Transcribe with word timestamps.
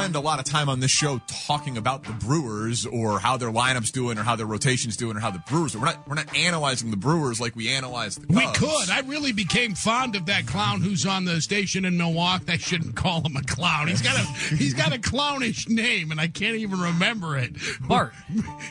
We 0.00 0.04
don't 0.04 0.12
spend 0.12 0.24
a 0.24 0.26
lot 0.26 0.38
of 0.38 0.46
time 0.46 0.68
on 0.70 0.80
this 0.80 0.90
show 0.90 1.20
talking 1.46 1.76
about 1.76 2.04
the 2.04 2.12
Brewers 2.12 2.86
or 2.86 3.18
how 3.18 3.36
their 3.36 3.50
lineup's 3.50 3.90
doing 3.90 4.16
or 4.16 4.22
how 4.22 4.34
their 4.34 4.46
rotation's 4.46 4.96
doing 4.96 5.16
or 5.16 5.20
how 5.20 5.30
the 5.30 5.40
Brewers 5.40 5.74
are. 5.74 5.78
We're 5.78 5.84
not 5.86 6.08
we're 6.08 6.14
not 6.14 6.34
analyzing 6.36 6.90
the 6.90 6.96
Brewers 6.96 7.38
like 7.38 7.54
we 7.54 7.68
analyze 7.68 8.16
the 8.16 8.26
Cubs. 8.26 8.60
We 8.60 8.68
could. 8.68 8.90
I 8.90 9.00
really 9.00 9.32
became 9.32 9.74
fond 9.74 10.16
of 10.16 10.24
that 10.26 10.46
clown 10.46 10.80
who's 10.80 11.04
on 11.04 11.26
the 11.26 11.40
station 11.42 11.84
in 11.84 11.98
Milwaukee. 11.98 12.52
I 12.52 12.56
shouldn't 12.56 12.96
call 12.96 13.20
him 13.20 13.36
a 13.36 13.42
clown. 13.42 13.88
He's 13.88 14.00
got 14.00 14.16
a 14.16 14.22
he's 14.56 14.72
got 14.74 14.94
a 14.94 14.98
clownish 14.98 15.68
name, 15.68 16.10
and 16.10 16.20
I 16.20 16.28
can't 16.28 16.56
even 16.56 16.80
remember 16.80 17.36
it. 17.36 17.52
Bart, 17.86 18.14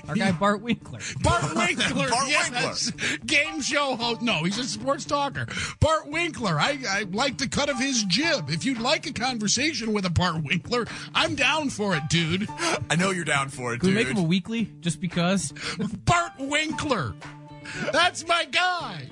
our 0.07 0.15
guy 0.15 0.31
Bart 0.31 0.61
Winkler. 0.61 0.99
Bart 1.21 1.43
Winkler. 1.55 2.09
Bart 2.09 2.27
yes. 2.27 2.91
Game 3.25 3.61
show 3.61 3.95
host. 3.95 4.23
No, 4.23 4.43
he's 4.43 4.57
a 4.57 4.63
sports 4.63 5.05
talker. 5.05 5.47
Bart 5.79 6.07
Winkler. 6.07 6.59
I, 6.59 6.79
I 6.89 7.05
like 7.11 7.37
the 7.37 7.47
cut 7.47 7.69
of 7.69 7.77
his 7.77 8.03
jib. 8.05 8.49
If 8.49 8.65
you'd 8.65 8.79
like 8.79 9.05
a 9.05 9.13
conversation 9.13 9.93
with 9.93 10.05
a 10.05 10.09
Bart 10.09 10.43
Winkler, 10.43 10.87
I'm 11.19 11.35
down 11.35 11.69
for 11.69 11.97
it, 11.97 12.03
dude. 12.07 12.47
I 12.89 12.95
know 12.95 13.11
you're 13.11 13.25
down 13.25 13.49
for 13.49 13.73
it, 13.73 13.81
Can 13.81 13.89
we 13.89 13.95
make 13.95 14.07
him 14.07 14.15
a 14.15 14.23
weekly 14.23 14.71
just 14.79 15.01
because? 15.01 15.51
Bart 16.05 16.31
Winkler. 16.39 17.13
That's 17.91 18.25
my 18.25 18.45
guy. 18.45 19.09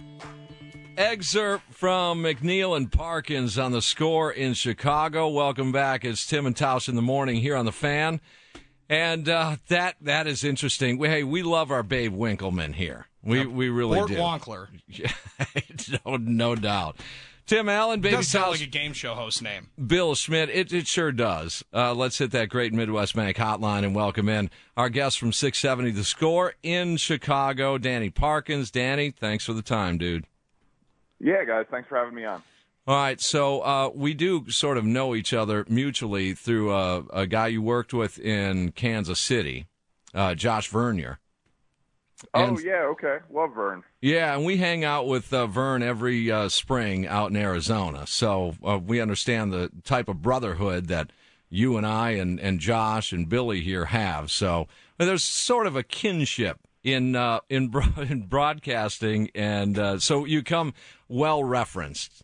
Excerpt 0.96 1.66
from 1.74 2.24
McNeil 2.24 2.78
and 2.78 2.90
Parkins 2.90 3.60
on 3.60 3.74
the 3.74 3.82
score 3.82 4.32
in 4.32 4.54
Chicago. 4.54 5.28
Welcome 5.28 5.74
back. 5.74 6.06
It's 6.06 6.26
Tim 6.26 6.46
and 6.46 6.56
Tausch 6.56 6.88
in 6.88 6.96
the 6.96 7.02
morning 7.02 7.42
here 7.42 7.58
on 7.58 7.66
the 7.66 7.74
fan. 7.74 8.22
And 8.88 9.28
uh, 9.28 9.58
that 9.68 9.98
that 10.00 10.28
is 10.28 10.46
interesting. 10.46 10.98
We, 10.98 11.10
hey, 11.10 11.24
we 11.24 11.44
love 11.44 11.72
our 11.72 11.84
Babe 11.84 12.16
Winkelman 12.16 12.74
here. 12.74 13.08
We 13.22 13.46
we 13.46 13.68
really 13.68 13.98
Bort 13.98 14.08
do. 14.10 14.16
Wonkler. 14.16 14.68
no, 16.06 16.16
no 16.16 16.56
doubt. 16.56 16.96
Tim 17.48 17.70
Allen, 17.70 18.02
Baby 18.02 18.18
Does 18.18 18.28
sound 18.28 18.52
like 18.52 18.62
a 18.62 18.66
game 18.66 18.92
show 18.92 19.16
host 19.16 19.42
name. 19.42 19.70
Bill 19.84 20.16
Schmidt. 20.16 20.50
It, 20.50 20.74
it 20.74 20.86
sure 20.86 21.14
does. 21.14 21.64
Uh, 21.74 21.94
let's 21.94 22.18
hit 22.18 22.32
that 22.32 22.50
great 22.50 22.74
Midwest 22.74 23.16
Bank 23.16 23.38
hotline 23.38 23.86
and 23.86 23.96
welcome 23.96 24.28
in 24.28 24.50
our 24.76 24.90
guest 24.90 25.18
from 25.18 25.32
670 25.32 25.92
The 25.92 26.04
Score 26.04 26.56
in 26.62 26.98
Chicago, 26.98 27.78
Danny 27.78 28.10
Parkins. 28.10 28.70
Danny, 28.70 29.12
thanks 29.12 29.46
for 29.46 29.54
the 29.54 29.62
time, 29.62 29.98
dude. 29.98 30.26
Yeah, 31.22 31.46
guys, 31.46 31.66
thanks 31.72 31.88
for 31.88 31.98
having 31.98 32.16
me 32.16 32.26
on. 32.26 32.44
All 32.86 32.96
right, 32.96 33.20
so 33.20 33.62
uh, 33.62 33.92
we 33.96 34.14
do 34.14 34.50
sort 34.50 34.78
of 34.78 34.84
know 34.84 35.16
each 35.16 35.34
other 35.34 35.66
mutually 35.70 36.34
through 36.34 36.72
uh, 36.72 37.04
a 37.14 37.28
guy 37.28 37.48
you 37.48 37.62
worked 37.62 37.94
with 37.94 38.20
in 38.20 38.74
Kansas 38.74 39.22
City, 39.22 39.68
uh, 40.14 40.36
Josh 40.36 40.68
Vernier. 40.68 41.20
Oh 42.34 42.58
yeah, 42.60 42.84
okay. 42.92 43.18
Love 43.32 43.54
Vern. 43.54 43.84
Yeah, 44.02 44.36
and 44.36 44.46
we 44.46 44.58
hang 44.58 44.84
out 44.84 45.08
with 45.08 45.32
uh, 45.34 45.48
Vern 45.48 45.84
every 45.84 46.32
uh, 46.32 46.50
spring 46.50 47.06
out 47.06 47.30
in 47.30 47.38
Arizona, 47.38 48.08
so 48.08 48.56
uh, 48.66 48.80
we 48.84 49.00
understand 49.00 49.54
the 49.54 49.72
type 49.84 50.10
of 50.10 50.22
brotherhood 50.22 50.88
that 50.88 51.12
you 51.50 51.78
and 51.78 51.86
I 51.86 52.12
and, 52.12 52.40
and 52.40 52.60
Josh 52.60 53.12
and 53.12 53.30
Billy 53.30 53.62
here 53.62 53.86
have. 53.86 54.32
So 54.32 54.68
uh, 55.00 55.06
there's 55.06 55.24
sort 55.24 55.68
of 55.68 55.76
a 55.76 55.84
kinship 55.84 56.60
in 56.84 57.16
uh, 57.16 57.42
in, 57.50 57.68
bro- 57.70 57.84
in 57.98 58.24
broadcasting, 58.24 59.30
and 59.36 59.78
uh, 59.78 60.00
so 60.00 60.26
you 60.26 60.44
come 60.44 60.74
well 61.08 61.44
referenced. 61.44 62.24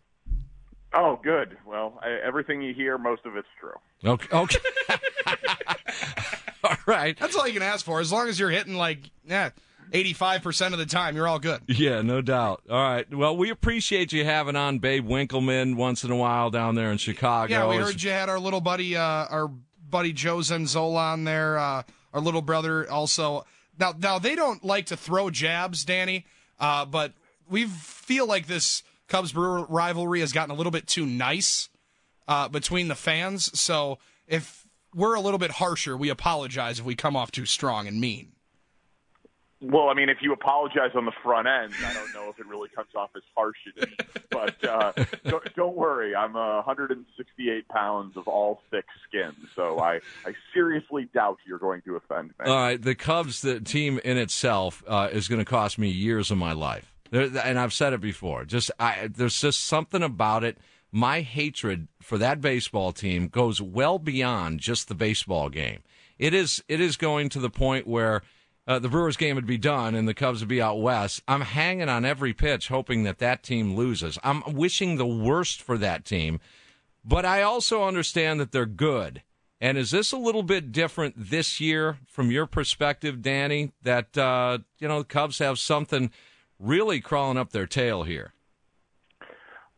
Oh, 0.96 1.20
good. 1.24 1.58
Well, 1.66 2.00
I, 2.04 2.20
everything 2.24 2.62
you 2.62 2.74
hear, 2.74 2.98
most 2.98 3.26
of 3.26 3.36
it's 3.36 3.48
true. 3.60 3.74
Okay. 4.06 4.28
Okay. 4.32 4.60
all 6.64 6.76
right. 6.86 7.18
That's 7.18 7.36
all 7.36 7.48
you 7.48 7.54
can 7.54 7.64
ask 7.64 7.84
for. 7.84 8.00
As 8.00 8.12
long 8.12 8.28
as 8.28 8.40
you're 8.40 8.52
hitting 8.52 8.76
like 8.76 9.00
yeah, 9.26 9.50
85% 9.94 10.74
of 10.74 10.80
the 10.80 10.86
time, 10.86 11.16
you're 11.16 11.28
all 11.28 11.40
good. 11.40 11.62
Yeah, 11.68 12.02
no 12.02 12.22
doubt. 12.22 12.64
All 12.70 12.82
right. 12.82 13.12
Well, 13.14 13.38
we 13.38 13.50
appreciate 13.50 14.12
you 14.12 14.26
having 14.26 14.56
on 14.56 14.80
Babe 14.80 15.08
Winkelman 15.08 15.76
once 15.76 16.04
in 16.04 16.12
a 16.12 16.16
while 16.16 16.50
down 16.50 16.76
there 16.76 16.92
in 16.92 16.98
Chicago. 16.98 17.54
Yeah, 17.54 17.68
we 17.68 17.78
heard 17.78 18.02
you 18.02 18.10
had 18.10 18.28
our 18.28 18.40
little 18.40 18.62
buddy, 18.62 18.96
uh, 18.96 19.02
our 19.02 19.48
buddy 19.90 20.12
Joe 20.12 20.38
Zenzola 20.38 21.14
on 21.14 21.24
there. 21.24 21.60
Uh, 21.60 21.84
our 22.14 22.22
little 22.22 22.42
brother 22.42 22.90
also. 22.90 23.46
Now, 23.80 23.94
now 23.98 24.20
they 24.20 24.36
don't 24.36 24.64
like 24.64 24.88
to 24.88 24.98
throw 24.98 25.30
jabs, 25.30 25.84
Danny, 25.84 26.26
uh, 26.60 26.86
but 26.86 27.14
we 27.50 27.66
feel 27.66 28.28
like 28.28 28.48
this 28.48 28.84
Cubs 29.08 29.32
Brewer 29.32 29.66
rivalry 29.66 30.20
has 30.20 30.32
gotten 30.32 30.52
a 30.52 30.58
little 30.58 30.72
bit 30.72 30.88
too 30.88 31.06
nice 31.06 31.70
uh, 32.28 32.48
between 32.48 32.88
the 32.88 32.96
fans. 32.96 33.60
So 33.60 33.98
if 34.28 34.68
we're 34.94 35.16
a 35.16 35.22
little 35.22 35.40
bit 35.40 35.52
harsher, 35.52 35.98
we 35.98 36.10
apologize 36.10 36.80
if 36.80 36.86
we 36.86 36.96
come 36.96 37.16
off 37.16 37.32
too 37.32 37.46
strong 37.46 37.88
and 37.88 38.00
mean. 38.00 38.33
Well, 39.64 39.88
I 39.88 39.94
mean, 39.94 40.10
if 40.10 40.18
you 40.22 40.34
apologize 40.34 40.92
on 40.94 41.06
the 41.06 41.14
front 41.24 41.48
end, 41.48 41.74
I 41.86 41.94
don't 41.94 42.14
know 42.14 42.30
if 42.30 42.38
it 42.38 42.46
really 42.48 42.68
comes 42.68 42.90
off 42.96 43.12
as 43.16 43.24
harsh 43.34 43.58
as 43.78 43.88
mean. 43.88 43.96
But 44.30 44.64
uh, 44.66 44.92
don't, 45.26 45.56
don't 45.56 45.76
worry, 45.78 46.14
I'm 46.14 46.36
uh, 46.36 46.56
168 46.56 47.70
pounds 47.70 48.18
of 48.18 48.28
all 48.28 48.62
thick 48.72 48.84
skin, 49.08 49.32
so 49.56 49.80
I, 49.80 50.02
I 50.26 50.34
seriously 50.54 51.08
doubt 51.14 51.38
you're 51.48 51.60
going 51.60 51.82
to 51.84 51.96
offend 51.96 52.34
me. 52.40 52.46
All 52.46 52.56
right, 52.56 52.82
the 52.82 52.94
Cubs, 52.94 53.42
the 53.42 53.62
team 53.62 54.02
in 54.04 54.18
itself, 54.18 54.84
uh, 54.86 55.08
is 55.14 55.30
going 55.30 55.40
to 55.40 55.46
cost 55.46 55.80
me 55.80 55.90
years 55.90 56.30
of 56.30 56.38
my 56.38 56.52
life, 56.52 56.94
and 57.12 57.58
I've 57.58 57.74
said 57.74 57.94
it 57.94 58.02
before. 58.02 58.44
Just 58.44 58.70
I, 58.80 59.10
there's 59.16 59.40
just 59.40 59.64
something 59.64 60.04
about 60.04 60.44
it. 60.44 60.58
My 60.92 61.22
hatred 61.22 61.88
for 62.02 62.18
that 62.18 62.42
baseball 62.42 62.92
team 62.92 63.30
goes 63.30 63.62
well 63.62 63.98
beyond 63.98 64.60
just 64.60 64.90
the 64.90 64.96
baseball 64.96 65.50
game. 65.50 65.80
It 66.20 66.34
is 66.34 66.64
it 66.68 66.82
is 66.82 66.98
going 66.98 67.30
to 67.30 67.40
the 67.40 67.50
point 67.50 67.88
where 67.88 68.24
uh, 68.68 68.80
the 68.80 68.90
Brewers 68.90 69.18
game 69.18 69.36
would 69.36 69.46
be 69.46 69.58
done 69.58 69.96
and 69.96 70.08
the 70.08 70.14
Cubs 70.14 70.40
would 70.40 70.50
be 70.50 70.62
out 70.62 70.80
west. 70.80 71.22
I'm 71.28 71.42
hanging 71.42 71.90
on 71.90 72.06
every 72.06 72.34
pitch, 72.34 72.70
hoping 72.70 73.04
that 73.04 73.20
that 73.20 73.44
team 73.44 73.76
loses. 73.76 74.18
I'm 74.24 74.44
wishing 74.48 74.98
the 74.98 75.06
worst 75.06 75.62
for 75.62 75.78
that 75.78 76.06
team, 76.06 76.40
but 77.04 77.26
I 77.26 77.42
also 77.42 77.84
understand 77.84 78.40
that 78.40 78.52
they're 78.52 78.66
good. 78.66 79.22
And 79.60 79.78
is 79.78 79.92
this 79.92 80.12
a 80.12 80.18
little 80.18 80.44
bit 80.44 80.74
different 80.74 81.16
this 81.18 81.62
year 81.62 81.98
from 82.06 82.32
your 82.32 82.46
perspective, 82.46 83.22
Danny? 83.22 83.72
That 83.84 84.18
uh, 84.18 84.58
you 84.78 84.90
know 84.90 85.00
the 85.00 85.06
Cubs 85.06 85.40
have 85.40 85.58
something 85.58 86.12
really 86.60 87.00
crawling 87.00 87.38
up 87.38 87.52
their 87.52 87.66
tail 87.66 88.04
here. 88.04 88.34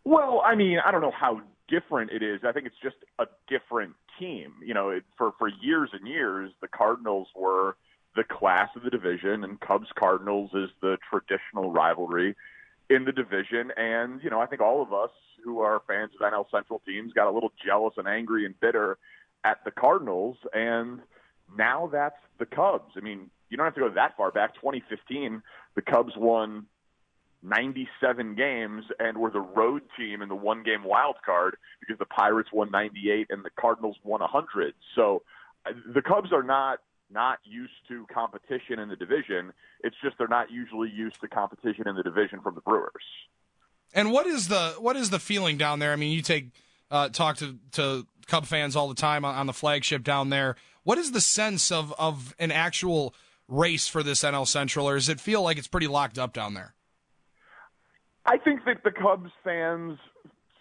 Well, 0.03 0.41
I 0.43 0.55
mean, 0.55 0.79
I 0.83 0.91
don't 0.91 1.01
know 1.01 1.13
how 1.15 1.41
different 1.67 2.09
it 2.11 2.23
is. 2.23 2.39
I 2.43 2.51
think 2.51 2.65
it's 2.65 2.75
just 2.81 2.95
a 3.19 3.25
different 3.47 3.93
team. 4.19 4.53
You 4.65 4.73
know, 4.73 4.89
it, 4.89 5.03
for 5.19 5.33
for 5.37 5.49
years 5.61 5.91
and 5.93 6.07
years, 6.07 6.49
the 6.61 6.67
Cardinals 6.67 7.27
were 7.35 7.75
the 8.15 8.23
class 8.23 8.69
of 8.75 8.83
the 8.83 8.89
division, 8.89 9.43
and 9.43 9.59
Cubs 9.59 9.87
Cardinals 9.97 10.51
is 10.53 10.69
the 10.81 10.97
traditional 11.09 11.71
rivalry 11.71 12.35
in 12.89 13.05
the 13.05 13.11
division. 13.11 13.71
And 13.75 14.21
you 14.23 14.29
know, 14.29 14.39
I 14.39 14.45
think 14.45 14.61
all 14.61 14.81
of 14.81 14.93
us 14.93 15.11
who 15.43 15.59
are 15.59 15.81
fans 15.87 16.11
of 16.19 16.33
NL 16.33 16.45
Central 16.49 16.81
teams 16.85 17.13
got 17.13 17.27
a 17.27 17.31
little 17.31 17.51
jealous 17.65 17.93
and 17.97 18.07
angry 18.07 18.45
and 18.45 18.59
bitter 18.59 18.97
at 19.43 19.63
the 19.63 19.71
Cardinals, 19.71 20.37
and 20.53 21.01
now 21.55 21.89
that's 21.91 22.15
the 22.39 22.45
Cubs. 22.45 22.93
I 22.97 23.01
mean, 23.01 23.29
you 23.49 23.57
don't 23.57 23.65
have 23.65 23.75
to 23.75 23.81
go 23.81 23.89
that 23.89 24.17
far 24.17 24.31
back. 24.31 24.55
2015, 24.55 25.41
the 25.75 25.81
Cubs 25.81 26.13
won 26.17 26.65
97 27.43 28.35
games 28.35 28.85
and 28.99 29.17
were 29.17 29.29
the 29.29 29.39
road 29.39 29.83
team 29.97 30.21
in 30.21 30.29
the 30.29 30.35
one 30.35 30.63
game 30.63 30.83
wild 30.83 31.17
card 31.23 31.57
because 31.79 31.99
the 31.99 32.05
Pirates 32.05 32.49
won 32.51 32.71
98 32.71 33.27
and 33.29 33.45
the 33.45 33.51
Cardinals 33.59 33.97
won 34.03 34.21
100. 34.21 34.73
So 34.95 35.21
uh, 35.65 35.71
the 35.93 36.01
Cubs 36.01 36.33
are 36.33 36.43
not 36.43 36.79
not 37.15 37.39
used 37.43 37.73
to 37.87 38.05
competition 38.13 38.77
in 38.77 38.89
the 38.89 38.95
division. 38.95 39.51
It's 39.83 39.95
just 40.03 40.17
they're 40.19 40.27
not 40.27 40.51
usually 40.51 40.91
used 40.91 41.19
to 41.21 41.27
competition 41.27 41.87
in 41.87 41.95
the 41.95 42.03
division 42.03 42.41
from 42.41 42.53
the 42.53 42.61
Brewers. 42.61 43.03
And 43.93 44.11
what 44.11 44.27
is 44.27 44.49
the 44.49 44.75
what 44.77 44.95
is 44.95 45.09
the 45.09 45.19
feeling 45.19 45.57
down 45.57 45.79
there? 45.79 45.93
I 45.93 45.95
mean, 45.95 46.11
you 46.11 46.21
take 46.21 46.51
uh, 46.91 47.09
talk 47.09 47.37
to 47.37 47.57
to 47.71 48.05
Cub 48.27 48.45
fans 48.45 48.75
all 48.75 48.89
the 48.89 48.95
time 48.95 49.25
on, 49.25 49.33
on 49.33 49.47
the 49.47 49.53
flagship 49.53 50.03
down 50.03 50.29
there. 50.29 50.55
What 50.83 50.97
is 50.97 51.13
the 51.13 51.21
sense 51.21 51.71
of 51.71 51.93
of 51.97 52.35
an 52.37 52.51
actual 52.51 53.15
race 53.47 53.87
for 53.87 54.03
this 54.03 54.23
NL 54.23 54.47
Central, 54.47 54.87
or 54.87 54.95
does 54.95 55.09
it 55.09 55.19
feel 55.19 55.41
like 55.41 55.57
it's 55.57 55.67
pretty 55.67 55.87
locked 55.87 56.19
up 56.19 56.33
down 56.33 56.53
there? 56.53 56.73
I 58.25 58.37
think 58.37 58.65
that 58.65 58.83
the 58.83 58.91
Cubs 58.91 59.31
fans 59.43 59.99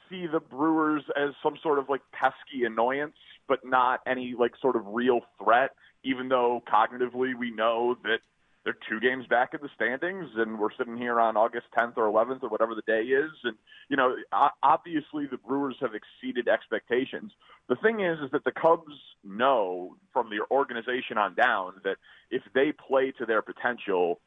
see 0.09 0.27
the 0.27 0.41
Brewers 0.41 1.03
as 1.17 1.31
some 1.43 1.57
sort 1.63 1.79
of 1.79 1.89
like 1.89 2.03
pesky 2.13 2.65
annoyance, 2.65 3.17
but 3.49 3.61
not 3.65 4.01
any 4.07 4.35
like 4.39 4.53
sort 4.61 4.77
of 4.77 4.83
real 4.87 5.21
threat. 5.43 5.71
Even 6.05 6.29
though 6.29 6.63
cognitively 6.73 7.35
we 7.37 7.51
know 7.51 7.97
that 8.05 8.19
they're 8.65 8.77
two 8.89 8.99
games 8.99 9.27
back 9.27 9.53
in 9.53 9.61
the 9.63 9.69
standings, 9.75 10.31
and 10.37 10.59
we're 10.59 10.73
sitting 10.77 10.97
here 10.97 11.21
on 11.21 11.37
August 11.37 11.67
10th 11.77 11.99
or 11.99 12.11
11th 12.11 12.43
or 12.43 12.49
whatever 12.49 12.75
the 12.75 12.83
day 12.87 13.03
is. 13.03 13.31
And 13.45 13.57
you 13.89 13.97
know, 13.97 14.17
obviously 14.63 15.27
the 15.27 15.37
Brewers 15.37 15.77
have 15.81 15.91
exceeded 15.95 16.49
expectations. 16.49 17.33
The 17.69 17.77
thing 17.77 18.01
is, 18.01 18.19
is 18.25 18.31
that 18.33 18.45
the 18.45 18.53
Cubs 18.53 18.95
know 19.23 19.97
from 20.13 20.31
the 20.31 20.45
organization 20.51 21.19
on 21.19 21.35
down 21.35 21.75
that 21.85 21.97
if 22.31 22.43
they 22.55 22.73
play 22.73 23.13
to 23.19 23.27
their 23.27 23.43
potential, 23.43 24.21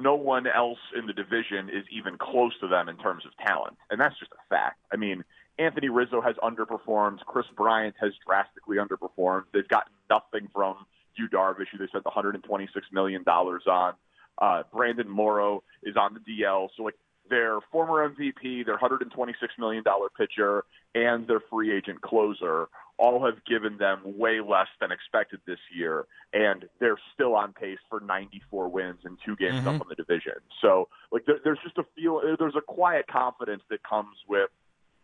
no 0.00 0.16
one 0.16 0.46
else 0.48 0.78
in 0.96 1.06
the 1.06 1.12
division 1.12 1.68
is 1.68 1.84
even 1.92 2.18
close 2.18 2.52
to 2.60 2.66
them 2.66 2.88
in 2.88 2.96
terms 2.96 3.24
of 3.24 3.46
talent, 3.46 3.76
and 3.90 4.00
that's 4.00 4.18
just 4.18 4.32
a 4.32 4.48
fact. 4.48 4.80
I 4.92 4.96
mean, 4.96 5.24
Anthony 5.58 5.88
Rizzo 5.88 6.20
has 6.20 6.34
underperformed. 6.36 7.20
Kris 7.26 7.46
Bryant 7.56 7.94
has 8.00 8.12
drastically 8.26 8.78
underperformed. 8.78 9.44
They've 9.52 9.68
gotten 9.68 9.92
nothing 10.10 10.48
from 10.52 10.84
Yu 11.16 11.28
Darvish, 11.28 11.66
who 11.72 11.78
they 11.78 11.86
spent 11.86 12.04
126 12.04 12.86
million 12.92 13.22
dollars 13.22 13.64
on. 13.66 13.94
Uh, 14.40 14.62
Brandon 14.72 15.08
Morrow 15.08 15.62
is 15.82 15.96
on 15.96 16.14
the 16.14 16.20
DL, 16.20 16.68
so 16.76 16.82
like 16.82 16.96
their 17.30 17.60
former 17.72 18.08
MVP, 18.08 18.64
their 18.64 18.74
126 18.74 19.54
million 19.58 19.82
dollar 19.82 20.08
pitcher, 20.10 20.64
and 20.94 21.26
their 21.26 21.40
free 21.50 21.72
agent 21.72 22.00
closer 22.02 22.68
all 22.96 23.24
have 23.24 23.44
given 23.44 23.76
them 23.78 24.00
way 24.04 24.40
less 24.40 24.68
than 24.80 24.92
expected 24.92 25.40
this 25.46 25.58
year, 25.74 26.06
and 26.32 26.66
they're 26.78 26.98
still 27.12 27.34
on 27.34 27.52
pace 27.52 27.78
for 27.88 28.00
94 28.00 28.68
wins 28.68 29.00
and 29.04 29.18
two 29.24 29.34
games 29.36 29.56
mm-hmm. 29.56 29.68
up 29.68 29.82
in 29.82 29.88
the 29.88 29.94
division. 29.96 30.34
So, 30.60 30.88
like, 31.10 31.26
there, 31.26 31.38
there's 31.42 31.58
just 31.64 31.78
a 31.78 31.84
feel, 31.96 32.20
there's 32.38 32.54
a 32.56 32.60
quiet 32.60 33.06
confidence 33.08 33.62
that 33.70 33.82
comes 33.82 34.16
with 34.28 34.50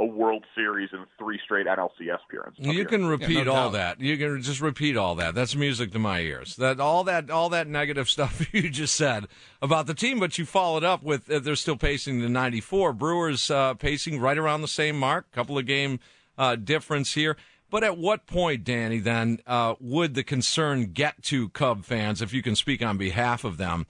a 0.00 0.04
World 0.04 0.44
Series 0.54 0.88
and 0.92 1.04
three 1.18 1.38
straight 1.44 1.66
NLCS 1.66 2.18
appearances. 2.26 2.66
You 2.66 2.86
can 2.86 3.04
repeat 3.04 3.36
yeah, 3.36 3.42
no 3.44 3.52
all 3.52 3.70
that. 3.70 4.00
You 4.00 4.16
can 4.16 4.40
just 4.40 4.62
repeat 4.62 4.96
all 4.96 5.14
that. 5.16 5.34
That's 5.34 5.54
music 5.54 5.92
to 5.92 5.98
my 5.98 6.20
ears. 6.20 6.56
That 6.56 6.80
all 6.80 7.04
that 7.04 7.30
all 7.30 7.50
that 7.50 7.68
negative 7.68 8.08
stuff 8.08 8.52
you 8.52 8.70
just 8.70 8.96
said 8.96 9.28
about 9.60 9.86
the 9.86 9.94
team, 9.94 10.18
but 10.18 10.38
you 10.38 10.46
followed 10.46 10.84
up 10.84 11.02
with 11.02 11.30
uh, 11.30 11.38
they're 11.38 11.54
still 11.54 11.76
pacing 11.76 12.20
the 12.20 12.30
94. 12.30 12.94
Brewers 12.94 13.50
uh, 13.50 13.74
pacing 13.74 14.20
right 14.20 14.38
around 14.38 14.62
the 14.62 14.68
same 14.68 14.98
mark. 14.98 15.30
Couple 15.32 15.58
of 15.58 15.66
game 15.66 16.00
uh, 16.38 16.56
difference 16.56 17.12
here. 17.12 17.36
But 17.68 17.84
at 17.84 17.96
what 17.96 18.26
point, 18.26 18.64
Danny, 18.64 18.98
then 18.98 19.38
uh, 19.46 19.74
would 19.78 20.14
the 20.14 20.24
concern 20.24 20.86
get 20.86 21.22
to 21.24 21.50
Cub 21.50 21.84
fans, 21.84 22.20
if 22.20 22.32
you 22.32 22.42
can 22.42 22.56
speak 22.56 22.82
on 22.82 22.96
behalf 22.96 23.44
of 23.44 23.58
them? 23.58 23.86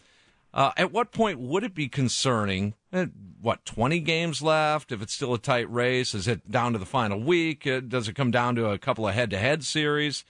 Uh, 0.52 0.72
at 0.76 0.92
what 0.92 1.12
point 1.12 1.38
would 1.38 1.62
it 1.62 1.74
be 1.74 1.88
concerning? 1.88 2.74
Uh, 2.92 3.06
what, 3.40 3.64
20 3.64 4.00
games 4.00 4.42
left? 4.42 4.90
If 4.90 5.00
it's 5.00 5.14
still 5.14 5.34
a 5.34 5.38
tight 5.38 5.70
race, 5.70 6.14
is 6.14 6.26
it 6.26 6.50
down 6.50 6.72
to 6.72 6.78
the 6.78 6.86
final 6.86 7.20
week? 7.20 7.66
Uh, 7.66 7.80
does 7.80 8.08
it 8.08 8.14
come 8.14 8.30
down 8.30 8.56
to 8.56 8.68
a 8.70 8.78
couple 8.78 9.06
of 9.06 9.14
head 9.14 9.30
to 9.30 9.38
head 9.38 9.62
series? 9.64 10.24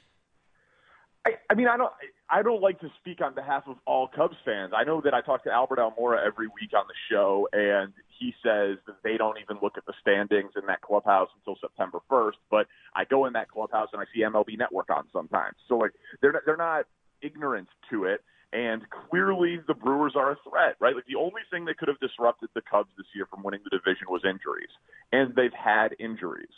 I, 1.26 1.32
I 1.50 1.55
mean, 1.55 1.69
I 1.69 1.76
don't. 1.76 1.93
I 2.32 2.43
don't 2.43 2.62
like 2.62 2.78
to 2.81 2.88
speak 3.00 3.20
on 3.20 3.34
behalf 3.34 3.64
of 3.67 3.76
all 3.87 4.06
Cubs 4.06 4.37
fans. 4.44 4.72
I 4.75 4.84
know 4.84 5.00
that 5.00 5.12
I 5.12 5.20
talk 5.20 5.43
to 5.44 5.50
Albert 5.50 5.81
Almora 5.81 6.25
every 6.25 6.46
week 6.46 6.70
on 6.78 6.84
the 6.87 6.94
show, 7.11 7.49
and 7.52 7.93
he 8.20 8.32
says 8.40 8.78
that 8.87 9.02
they 9.02 9.17
don't 9.17 9.37
even 9.43 9.58
look 9.61 9.76
at 9.76 9.84
the 9.84 9.94
standings 10.00 10.52
in 10.55 10.67
that 10.67 10.81
clubhouse 10.81 11.28
until 11.38 11.56
September 11.61 11.99
1st. 12.08 12.38
But 12.49 12.67
I 12.94 13.05
go 13.05 13.26
in 13.26 13.32
that 13.32 13.49
clubhouse 13.49 13.88
and 13.93 14.00
I 14.00 14.05
see 14.14 14.20
MLB 14.22 14.58
Network 14.58 14.90
on 14.90 15.08
sometimes. 15.12 15.56
So 15.69 15.78
like 15.78 15.93
they're 16.20 16.40
they're 16.46 16.56
not 16.56 16.84
ignorant 17.20 17.69
to 17.90 18.05
it. 18.05 18.22
And 18.52 18.82
clearly, 18.91 19.61
the 19.67 19.75
Brewers 19.75 20.14
are 20.17 20.32
a 20.32 20.37
threat, 20.49 20.75
right? 20.81 20.94
Like 20.94 21.06
the 21.06 21.19
only 21.19 21.43
thing 21.50 21.67
that 21.67 21.79
could 21.79 21.88
have 21.88 22.00
disrupted 22.00 22.49
the 22.55 22.62
Cubs 22.62 22.91
this 22.97 23.06
year 23.14 23.26
from 23.26 23.44
winning 23.44 23.61
the 23.62 23.70
division 23.70 24.06
was 24.08 24.23
injuries, 24.25 24.70
and 25.12 25.35
they've 25.37 25.52
had 25.52 25.94
injuries. 26.00 26.50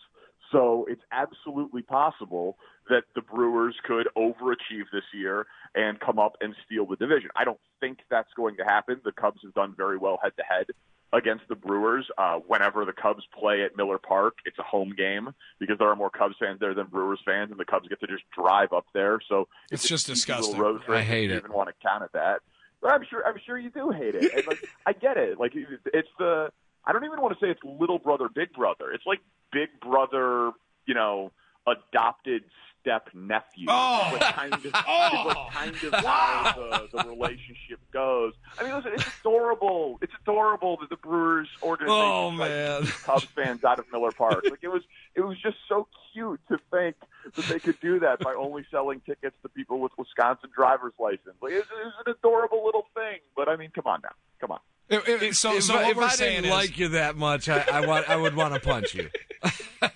So 0.53 0.87
it's 0.89 1.03
absolutely 1.13 1.83
possible 1.83 2.57
that 2.89 3.05
the 3.15 3.23
Brewers 3.23 3.75
could 3.85 4.09
overachieve 4.17 4.89
this 4.93 5.05
year 5.15 5.47
and 5.75 5.99
come 6.01 6.19
up 6.19 6.37
and 6.41 6.55
steal 6.67 6.87
the 6.87 6.97
division. 6.97 7.31
I 7.37 7.45
don't 7.45 7.61
think 7.81 7.99
that's 8.11 8.33
going 8.37 8.57
to 8.57 8.65
happen. 8.65 9.01
The 9.05 9.13
Cubs 9.13 9.41
have 9.45 9.55
done 9.55 9.75
very 9.77 9.97
well 9.97 10.19
head 10.23 10.33
to 10.37 10.45
head 10.45 10.67
against 11.13 11.47
the 11.49 11.55
Brewers. 11.55 12.09
Uh, 12.17 12.39
whenever 12.47 12.85
the 12.85 12.93
Cubs 12.93 13.25
play 13.39 13.63
at 13.63 13.77
Miller 13.77 13.99
Park, 13.99 14.35
it's 14.45 14.59
a 14.59 14.63
home 14.63 14.95
game 14.97 15.31
because 15.59 15.79
there 15.79 15.89
are 15.89 15.97
more 15.97 16.11
Cubs 16.11 16.37
fans 16.41 16.59
there 16.61 16.75
than 16.75 16.87
Brewers 16.87 17.21
fans, 17.25 17.51
and 17.51 17.61
the 17.61 17.65
Cubs 17.65 17.89
get 17.89 18.01
to 18.01 18.07
just 18.07 18.25
drive 18.37 18.73
up 18.73 18.87
there. 18.95 19.21
So 19.29 19.49
it's, 19.71 19.83
it's 19.83 19.89
just 19.89 20.07
disgusting. 20.07 20.59
Road 20.59 20.83
I 20.89 21.03
hate 21.03 21.31
it. 21.31 21.35
You 21.35 21.39
even 21.41 21.53
want 21.53 21.69
to 21.69 21.75
count 21.87 22.03
at 22.03 22.13
that. 22.13 22.41
But 22.81 22.93
I'm 22.93 23.05
sure. 23.09 23.25
I'm 23.27 23.37
sure 23.47 23.59
you 23.59 23.71
do 23.71 23.91
hate 23.91 24.15
it. 24.15 24.33
And 24.35 24.47
like, 24.47 24.65
I 24.87 24.93
get 24.93 25.17
it. 25.17 25.39
Like 25.39 25.53
it's 25.55 26.09
the. 26.19 26.51
I 26.85 26.93
don't 26.93 27.05
even 27.05 27.21
want 27.21 27.39
to 27.39 27.45
say 27.45 27.49
it's 27.49 27.61
little 27.63 27.99
brother, 27.99 28.29
big 28.35 28.53
brother. 28.53 28.91
It's 28.93 29.07
like 29.07 29.21
big 29.53 29.69
brother. 29.81 30.51
You 30.87 30.95
know, 30.95 31.31
adopted 31.67 32.43
step 32.83 33.09
nephew. 33.15 33.67
Oh. 33.69 34.13
It's 34.15 34.31
kind 34.31 34.53
of, 34.53 34.67
oh. 34.75 35.23
like 35.27 35.53
kind 35.53 35.75
of 35.75 35.95
how 36.05 36.53
the, 36.93 37.03
the 37.03 37.09
relationship 37.09 37.79
goes. 37.93 38.35
I 38.59 38.65
mean, 38.65 38.75
listen, 38.75 38.93
it's 38.95 39.07
adorable. 39.21 39.99
It's 40.03 40.13
adorable 40.23 40.77
that 40.81 40.91
the 40.91 40.97
Brewers 40.97 41.49
organization 41.63 41.95
oh, 41.97 42.31
man. 42.33 42.85
Cubs 43.05 43.25
fans 43.25 43.65
out 43.65 43.79
of 43.79 43.87
Miller 43.91 44.13
Park. 44.13 44.45
Like 44.45 44.63
it 44.63 44.69
was, 44.69 44.83
it 45.15 45.21
was 45.21 45.41
just 45.41 45.57
so 45.69 45.87
cute 46.13 46.41
to 46.49 46.59
think 46.71 46.97
that 47.37 47.45
they 47.47 47.59
could 47.59 47.81
do 47.81 48.01
that 48.01 48.19
by 48.21 48.35
only 48.35 48.67
selling 48.71 49.01
tickets 49.07 49.37
to 49.43 49.49
people 49.49 49.81
with 49.81 49.93
Wisconsin 49.97 50.51
driver's 50.55 50.95
license. 50.99 51.37
Like 51.41 51.53
it 51.53 51.57
was, 51.57 51.67
it 51.81 51.85
was 51.85 51.95
an 52.07 52.15
adorable 52.19 52.65
little 52.65 52.87
thing. 52.95 53.21
But 53.37 53.49
I 53.49 53.57
mean, 53.57 53.71
come 53.75 53.87
on 53.87 54.01
now, 54.03 54.15
come 54.41 54.51
on. 54.51 54.61
If, 54.89 55.23
if, 55.23 55.37
so, 55.37 55.57
if, 55.57 55.65
so 55.65 55.79
if 55.81 55.97
I 55.97 56.17
didn't 56.17 56.47
is, 56.47 56.51
like 56.51 56.79
you 56.79 56.89
that 56.89 57.17
much, 57.17 57.49
I, 57.49 57.65
I, 57.73 57.87
want, 57.87 58.11
I 58.11 58.17
would 58.17 58.37
want 58.37 58.53
to 58.53 58.61
punch 58.61 58.95
you. 58.95 59.09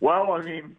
well, 0.00 0.32
I 0.32 0.42
mean, 0.42 0.76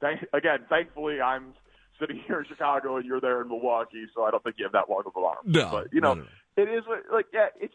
thank, 0.00 0.20
again, 0.32 0.60
thankfully, 0.68 1.20
I'm 1.20 1.54
sitting 1.98 2.20
here 2.26 2.40
in 2.40 2.46
Chicago 2.46 2.96
and 2.96 3.04
you're 3.04 3.20
there 3.20 3.42
in 3.42 3.48
Milwaukee, 3.48 4.06
so 4.14 4.24
I 4.24 4.30
don't 4.30 4.42
think 4.42 4.56
you 4.58 4.64
have 4.64 4.72
that 4.72 4.88
long 4.90 5.02
of 5.06 5.12
a 5.16 5.20
arm. 5.20 5.38
No, 5.44 5.68
but 5.70 5.92
you 5.92 6.00
know, 6.00 6.14
no, 6.14 6.22
no. 6.22 6.62
it 6.62 6.68
is 6.68 6.84
like 7.12 7.26
yeah, 7.32 7.46
it's 7.60 7.74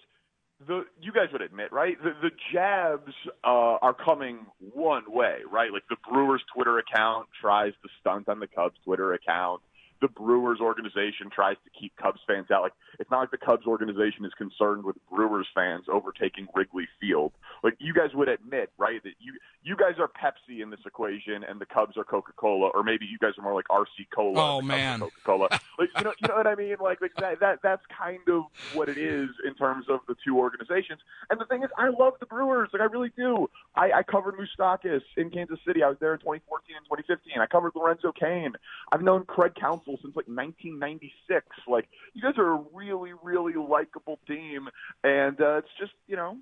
the 0.68 0.84
you 1.02 1.12
guys 1.12 1.28
would 1.32 1.42
admit, 1.42 1.72
right? 1.72 1.98
The, 2.02 2.12
the 2.22 2.32
jabs 2.54 3.14
uh, 3.44 3.78
are 3.82 3.94
coming 3.94 4.46
one 4.74 5.04
way, 5.08 5.40
right? 5.52 5.72
Like 5.72 5.84
the 5.90 5.98
Brewers 6.10 6.42
Twitter 6.54 6.80
account 6.80 7.28
tries 7.40 7.74
to 7.84 7.90
stunt 8.00 8.30
on 8.30 8.40
the 8.40 8.48
Cubs 8.48 8.76
Twitter 8.84 9.14
account 9.14 9.62
the 10.06 10.12
Brewers 10.12 10.60
organization 10.62 11.32
tries 11.34 11.56
to 11.64 11.80
keep 11.80 11.96
Cubs 11.96 12.20
fans 12.28 12.52
out. 12.52 12.62
Like 12.62 12.74
it's 13.00 13.10
not 13.10 13.22
like 13.22 13.32
the 13.32 13.40
Cubs 13.40 13.66
organization 13.66 14.24
is 14.24 14.34
concerned 14.38 14.84
with 14.84 14.96
Brewers 15.10 15.48
fans 15.56 15.86
overtaking 15.92 16.48
Wrigley 16.54 16.88
Field. 17.02 17.32
Like 17.64 17.74
you 17.80 17.92
guys 17.92 18.14
would 18.14 18.30
admit, 18.30 18.72
right, 18.78 19.02
that 19.04 19.14
you 19.20 19.34
you 19.64 19.76
guys 19.76 19.96
are 19.98 20.08
Pepsi 20.08 20.62
in 20.62 20.70
this 20.70 20.82
equation 20.86 21.44
and 21.44 21.60
the 21.60 21.66
Cubs 21.66 21.98
are 21.98 22.04
Coca 22.04 22.34
Cola, 22.38 22.70
or 22.76 22.84
maybe 22.84 23.06
you 23.06 23.18
guys 23.18 23.32
are 23.40 23.42
more 23.42 23.56
like 23.56 23.68
RC 23.70 24.06
Cola. 24.14 24.58
Oh 24.58 24.62
man, 24.62 25.00
Coca 25.00 25.22
Cola. 25.24 25.48
like 25.80 25.90
you 25.98 26.04
know, 26.04 26.14
you 26.22 26.28
know 26.28 26.36
what 26.36 26.46
I 26.46 26.54
mean? 26.54 26.76
Like, 26.80 27.02
like 27.02 27.16
that, 27.16 27.40
that 27.40 27.60
that's 27.64 27.82
kind 27.98 28.20
of 28.28 28.44
what 28.76 28.90
it 28.90 29.00
is 29.00 29.30
in 29.44 29.56
terms 29.56 29.88
of 29.90 30.02
the 30.08 30.16
two 30.24 30.38
organizations. 30.38 31.00
And 31.32 31.42
the 31.42 31.46
thing 31.46 31.64
is, 31.64 31.70
I 31.80 31.90
love 31.90 32.14
the 32.20 32.28
Brewers. 32.28 32.70
Like 32.74 32.84
I 32.84 32.86
really 32.86 33.12
do. 33.18 33.50
I, 33.76 33.92
I 33.92 34.04
covered 34.04 34.36
Moustakas 34.36 35.02
in 35.18 35.32
Kansas 35.32 35.58
City. 35.66 35.82
I 35.82 35.90
was 35.90 35.98
there 36.00 36.14
in 36.14 36.20
2014 36.20 36.76
and 36.76 36.86
2015. 36.86 37.42
I 37.42 37.48
covered 37.48 37.72
Lorenzo 37.76 38.12
Cain. 38.12 38.54
I've 38.92 39.02
known 39.02 39.26
Craig 39.26 39.54
Counsell 39.96 40.08
since 40.08 40.16
like 40.16 40.28
1996. 40.28 41.46
Like 41.68 41.88
you 42.14 42.22
guys 42.22 42.38
are 42.38 42.54
a 42.54 42.64
really, 42.74 43.12
really 43.24 43.54
likable 43.54 44.20
team, 44.28 44.68
and 45.04 45.40
uh, 45.40 45.58
it's 45.58 45.68
just 45.80 45.94
you 46.08 46.16
know, 46.16 46.38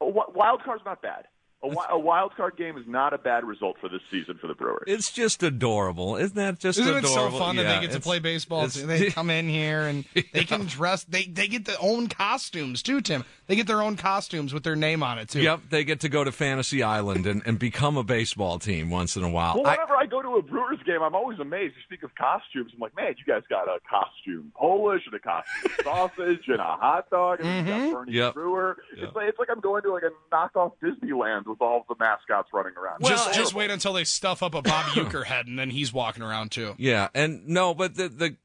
a 0.00 0.06
wild 0.06 0.62
card's 0.64 0.84
not 0.84 1.02
bad. 1.02 1.26
A, 1.62 1.94
a 1.94 1.98
wild 1.98 2.36
card 2.36 2.56
game 2.58 2.76
is 2.76 2.84
not 2.86 3.14
a 3.14 3.18
bad 3.18 3.42
result 3.42 3.76
for 3.80 3.88
this 3.88 4.02
season 4.10 4.36
for 4.38 4.46
the 4.46 4.54
Brewers. 4.54 4.84
It's 4.86 5.10
just 5.10 5.42
adorable, 5.42 6.16
isn't 6.16 6.36
that? 6.36 6.58
Just 6.58 6.78
isn't 6.78 6.98
adorable? 6.98 7.08
it 7.08 7.32
so 7.32 7.38
fun 7.38 7.56
yeah, 7.56 7.62
that 7.62 7.80
they 7.80 7.86
get 7.86 7.94
to 7.94 8.00
play 8.00 8.18
baseball? 8.18 8.68
They 8.68 9.10
come 9.10 9.30
in 9.30 9.48
here 9.48 9.80
and 9.80 10.04
yeah. 10.14 10.22
they 10.34 10.44
can 10.44 10.66
dress. 10.66 11.04
They 11.04 11.24
they 11.24 11.48
get 11.48 11.64
their 11.64 11.78
own 11.80 12.08
costumes 12.08 12.82
too, 12.82 13.00
Tim. 13.00 13.24
They 13.46 13.56
get 13.56 13.66
their 13.66 13.82
own 13.82 13.96
costumes 13.96 14.52
with 14.52 14.64
their 14.64 14.76
name 14.76 15.02
on 15.02 15.18
it 15.18 15.30
too. 15.30 15.40
Yep, 15.40 15.62
they 15.70 15.82
get 15.82 16.00
to 16.00 16.10
go 16.10 16.24
to 16.24 16.30
Fantasy 16.30 16.82
Island 16.82 17.26
and, 17.26 17.42
and 17.46 17.58
become 17.58 17.96
a 17.96 18.04
baseball 18.04 18.58
team 18.58 18.90
once 18.90 19.16
in 19.16 19.24
a 19.24 19.30
while. 19.30 19.54
Well, 19.54 19.64
whenever 19.64 19.96
I, 19.96 20.02
I 20.02 20.06
go 20.06 20.20
to 20.20 20.36
a 20.36 20.42
Brewers 20.42 20.75
game, 20.86 21.02
I'm 21.02 21.14
always 21.14 21.38
amazed. 21.38 21.74
You 21.76 21.82
speak 21.82 22.02
of 22.02 22.14
costumes, 22.14 22.72
I'm 22.74 22.80
like, 22.80 22.96
man, 22.96 23.14
you 23.18 23.24
guys 23.24 23.42
got 23.48 23.68
a 23.68 23.78
costume 23.88 24.52
Polish 24.54 25.02
and 25.06 25.14
a 25.14 25.18
costume 25.18 25.72
sausage 25.84 26.48
and 26.48 26.60
a 26.60 26.76
hot 26.76 27.10
dog 27.10 27.40
and 27.40 27.48
mm-hmm. 27.48 27.68
you 27.68 27.90
got 27.90 27.98
Bernie 27.98 28.12
yep. 28.12 28.34
Brewer. 28.34 28.76
Yep. 28.96 29.08
It's 29.08 29.16
like 29.16 29.28
it's 29.28 29.38
like 29.38 29.48
I'm 29.50 29.60
going 29.60 29.82
to 29.82 29.92
like 29.92 30.04
a 30.04 30.34
knockoff 30.34 30.72
Disneyland 30.82 31.46
with 31.46 31.60
all 31.60 31.84
the 31.88 31.96
mascots 31.98 32.48
running 32.52 32.74
around. 32.76 33.00
Well, 33.00 33.10
just 33.10 33.34
just 33.34 33.54
wait 33.54 33.70
until 33.70 33.92
they 33.92 34.04
stuff 34.04 34.42
up 34.42 34.54
a 34.54 34.62
Bobby 34.62 34.90
Uecker 35.00 35.24
head 35.24 35.46
and 35.46 35.58
then 35.58 35.70
he's 35.70 35.92
walking 35.92 36.22
around 36.22 36.50
too. 36.50 36.74
Yeah, 36.78 37.08
and 37.14 37.46
no, 37.46 37.74
but 37.74 37.96
the 37.96 38.08
the 38.08 38.36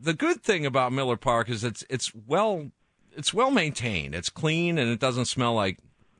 the 0.00 0.14
good 0.14 0.42
thing 0.42 0.66
about 0.66 0.92
Miller 0.92 1.16
Park 1.16 1.48
is 1.48 1.62
it's 1.64 1.84
it's 1.88 2.12
well 2.26 2.70
it's 3.16 3.34
well 3.34 3.50
maintained. 3.50 4.14
It's 4.14 4.30
clean 4.30 4.78
and 4.78 4.90
it 4.90 4.98
doesn't 4.98 5.26
smell 5.26 5.54
like 5.54 5.78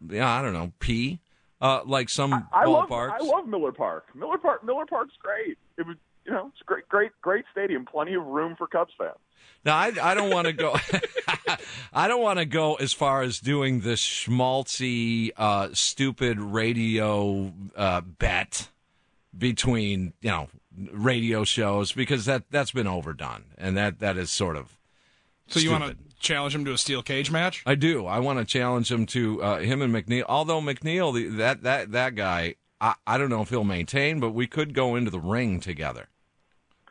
yeah, 0.08 0.30
I 0.30 0.42
don't 0.42 0.52
know, 0.52 0.72
pee. 0.78 1.20
Uh, 1.60 1.82
like 1.84 2.08
some 2.08 2.32
I, 2.32 2.42
I 2.62 2.64
ballparks. 2.64 3.10
Love, 3.10 3.20
I 3.20 3.24
love 3.24 3.46
Miller 3.46 3.72
Park. 3.72 4.06
Miller 4.14 4.38
Park 4.38 4.64
Miller 4.64 4.86
Park's 4.86 5.14
great. 5.20 5.58
It 5.80 5.86
was 5.86 5.96
you 6.26 6.32
know, 6.32 6.50
it's 6.52 6.60
a 6.60 6.64
great 6.64 6.88
great 6.88 7.12
great 7.22 7.44
stadium, 7.50 7.84
plenty 7.84 8.14
of 8.14 8.24
room 8.24 8.54
for 8.56 8.66
Cubs 8.66 8.92
fans. 8.96 9.16
Now, 9.64 9.76
I, 9.76 9.92
I 10.00 10.14
don't 10.14 10.30
want 10.30 10.46
to 10.46 10.52
go. 10.52 10.76
I 11.92 12.08
don't 12.08 12.22
want 12.22 12.38
to 12.38 12.46
go 12.46 12.74
as 12.76 12.92
far 12.92 13.22
as 13.22 13.40
doing 13.40 13.80
this 13.80 14.00
schmaltzy, 14.00 15.32
uh, 15.36 15.68
stupid 15.72 16.38
radio 16.40 17.52
uh, 17.76 18.00
bet 18.00 18.68
between 19.36 20.12
you 20.20 20.30
know 20.30 20.48
radio 20.92 21.44
shows 21.44 21.92
because 21.92 22.26
that 22.26 22.44
that's 22.50 22.70
been 22.70 22.86
overdone 22.86 23.44
and 23.58 23.76
that 23.76 23.98
that 24.00 24.16
is 24.16 24.30
sort 24.30 24.56
of. 24.56 24.76
So 25.48 25.58
you 25.58 25.70
want 25.70 25.84
to 25.84 25.96
challenge 26.20 26.54
him 26.54 26.64
to 26.64 26.72
a 26.72 26.78
steel 26.78 27.02
cage 27.02 27.30
match? 27.30 27.62
I 27.66 27.74
do. 27.74 28.06
I 28.06 28.20
want 28.20 28.38
to 28.38 28.44
challenge 28.44 28.92
him 28.92 29.04
to 29.06 29.42
uh, 29.42 29.58
him 29.58 29.82
and 29.82 29.92
McNeil. 29.92 30.24
Although 30.28 30.60
McNeil, 30.60 31.12
the, 31.12 31.26
that 31.38 31.62
that 31.62 31.92
that 31.92 32.14
guy, 32.14 32.54
I, 32.80 32.94
I 33.06 33.18
don't 33.18 33.30
know 33.30 33.42
if 33.42 33.50
he'll 33.50 33.64
maintain, 33.64 34.20
but 34.20 34.30
we 34.30 34.46
could 34.46 34.74
go 34.74 34.96
into 34.96 35.10
the 35.10 35.20
ring 35.20 35.60
together. 35.60 36.08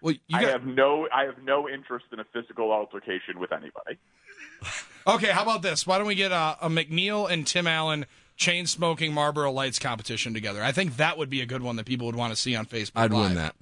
Well, 0.02 0.16
you 0.28 0.38
I 0.38 0.44
have 0.44 0.66
no 0.66 1.08
I 1.14 1.24
have 1.26 1.44
no 1.44 1.68
interest 1.68 2.06
in 2.14 2.20
a 2.20 2.26
physical 2.26 2.72
altercation 2.72 3.40
with 3.40 3.52
anybody. 3.52 3.98
okay. 5.08 5.28
How 5.28 5.44
about 5.44 5.62
this? 5.62 5.86
Why 5.86 5.98
don't 5.98 6.08
we 6.08 6.16
get 6.16 6.32
uh, 6.32 6.56
a 6.62 6.70
McNeil 6.70 7.30
and 7.30 7.46
Tim 7.46 7.68
Allen 7.68 8.06
chain 8.38 8.66
smoking 8.66 9.14
Marlboro 9.14 9.52
Lights 9.52 9.78
competition 9.78 10.34
together? 10.34 10.64
I 10.64 10.72
think 10.72 10.98
that 10.98 11.18
would 11.18 11.30
be 11.30 11.42
a 11.42 11.46
good 11.46 11.62
one 11.62 11.76
that 11.76 11.86
people 11.86 12.06
would 12.06 12.16
want 12.16 12.32
to 12.32 12.38
see 12.38 12.56
on 12.56 12.66
Facebook. 12.66 12.92
I'd 12.96 13.12
Live. 13.12 13.22
win 13.22 13.36
that. 13.36 13.56